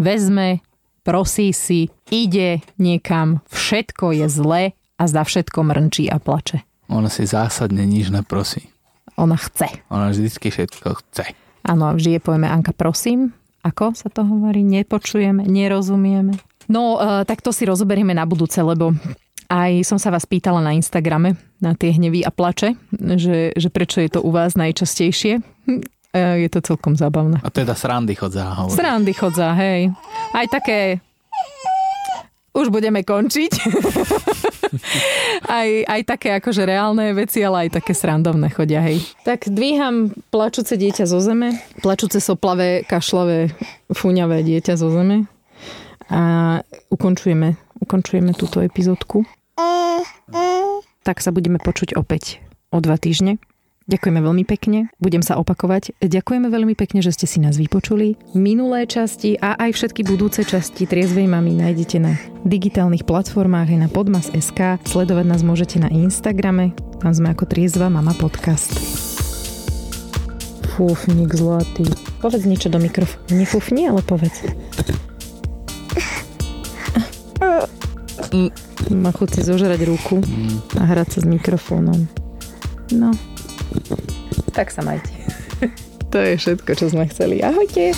vezme, 0.02 0.58
prosí 1.04 1.52
si, 1.52 1.92
ide 2.08 2.64
niekam, 2.80 3.44
všetko 3.52 4.16
je 4.24 4.26
zlé 4.26 4.62
a 4.96 5.04
za 5.04 5.22
všetko 5.22 5.60
mrnčí 5.60 6.08
a 6.08 6.16
plače. 6.16 6.64
Ona 6.88 7.12
si 7.12 7.28
zásadne 7.28 7.84
nič 7.84 8.08
neprosí. 8.08 8.72
Ona 9.14 9.38
chce. 9.38 9.84
Ona 9.92 10.10
vždycky 10.10 10.50
všetko 10.50 10.88
chce. 11.04 11.36
Áno, 11.64 11.94
vždy 11.94 12.18
je 12.18 12.20
povieme 12.20 12.50
Anka, 12.50 12.74
prosím. 12.74 13.32
Ako 13.64 13.96
sa 13.96 14.12
to 14.12 14.26
hovorí? 14.26 14.60
Nepočujeme, 14.60 15.48
nerozumieme. 15.48 16.36
No, 16.68 16.96
uh, 16.96 17.24
tak 17.24 17.40
to 17.40 17.52
si 17.52 17.64
rozoberieme 17.64 18.12
na 18.12 18.28
budúce, 18.28 18.60
lebo 18.60 18.92
aj 19.48 19.84
som 19.84 19.96
sa 20.00 20.12
vás 20.12 20.28
pýtala 20.28 20.60
na 20.60 20.76
Instagrame 20.76 21.36
na 21.60 21.72
tie 21.72 21.96
hnevy 21.96 22.24
a 22.24 22.32
plače, 22.32 22.76
že, 22.92 23.56
že 23.56 23.68
prečo 23.72 24.04
je 24.04 24.12
to 24.12 24.20
u 24.20 24.28
vás 24.32 24.56
najčastejšie. 24.56 25.40
E, 26.14 26.46
je 26.46 26.48
to 26.48 26.62
celkom 26.62 26.94
zábavné. 26.94 27.42
A 27.42 27.50
teda 27.50 27.74
srandy 27.74 28.14
chodza. 28.14 28.46
Hovorí. 28.54 28.78
Srandy 28.78 29.12
chodza, 29.12 29.50
hej. 29.58 29.90
Aj 30.30 30.46
také 30.46 31.02
už 32.54 32.70
budeme 32.70 33.02
končiť. 33.02 33.52
aj, 35.58 35.68
aj 35.90 36.00
také 36.06 36.38
akože 36.38 36.62
reálne 36.62 37.10
veci, 37.10 37.42
ale 37.42 37.66
aj 37.66 37.82
také 37.82 37.92
srandovné 37.98 38.46
chodia, 38.54 38.78
hej. 38.78 39.02
Tak 39.26 39.50
dvíham 39.50 40.14
plačúce 40.30 40.78
dieťa 40.78 41.10
zo 41.10 41.18
zeme, 41.18 41.58
plačúce 41.82 42.22
soplavé, 42.22 42.86
kašlavé, 42.86 43.50
fúňavé 43.90 44.46
dieťa 44.46 44.78
zo 44.78 44.94
zeme 44.94 45.26
a 46.06 46.62
ukončujeme, 46.94 47.58
ukončujeme 47.82 48.30
túto 48.38 48.62
epizódku. 48.62 49.26
Tak 51.04 51.20
sa 51.20 51.34
budeme 51.34 51.58
počuť 51.58 51.98
opäť 51.98 52.38
o 52.70 52.78
dva 52.78 52.96
týždne. 52.96 53.42
Ďakujeme 53.84 54.16
veľmi 54.24 54.44
pekne, 54.48 54.88
budem 54.96 55.20
sa 55.20 55.36
opakovať. 55.36 55.92
Ďakujeme 56.00 56.48
veľmi 56.48 56.72
pekne, 56.72 57.04
že 57.04 57.12
ste 57.12 57.28
si 57.28 57.36
nás 57.36 57.60
vypočuli. 57.60 58.16
Minulé 58.32 58.88
časti 58.88 59.36
a 59.36 59.60
aj 59.60 59.76
všetky 59.76 60.08
budúce 60.08 60.40
časti 60.40 60.88
Triezvej 60.88 61.28
mamy 61.28 61.52
nájdete 61.52 62.00
na 62.00 62.16
digitálnych 62.48 63.04
platformách 63.04 63.76
aj 63.76 63.78
na 63.84 63.88
podmas.sk. 63.92 64.80
Sledovať 64.88 65.26
nás 65.28 65.44
môžete 65.44 65.84
na 65.84 65.92
Instagrame, 65.92 66.72
tam 67.04 67.12
sme 67.12 67.36
ako 67.36 67.44
Triezva 67.44 67.92
mama 67.92 68.16
podcast. 68.16 68.72
Fúfnik 70.80 71.36
zlatý. 71.36 71.84
Povedz 72.24 72.48
niečo 72.48 72.72
do 72.72 72.80
mikrofónu. 72.80 73.36
Nefúfni, 73.36 73.84
ale 73.84 74.00
povedz. 74.00 74.48
Má 78.88 79.12
chuť 79.12 79.28
si 79.28 79.40
zožrať 79.44 79.84
ruku 79.84 80.24
a 80.80 80.82
hrať 80.88 81.08
sa 81.14 81.18
s 81.20 81.26
mikrofónom. 81.28 82.08
No. 82.96 83.12
Tak 84.54 84.70
sa 84.70 84.82
majte. 84.86 85.10
To 86.14 86.22
je 86.22 86.38
všetko, 86.38 86.70
čo 86.78 86.86
sme 86.94 87.10
chceli. 87.10 87.42
Ahojte. 87.42 87.90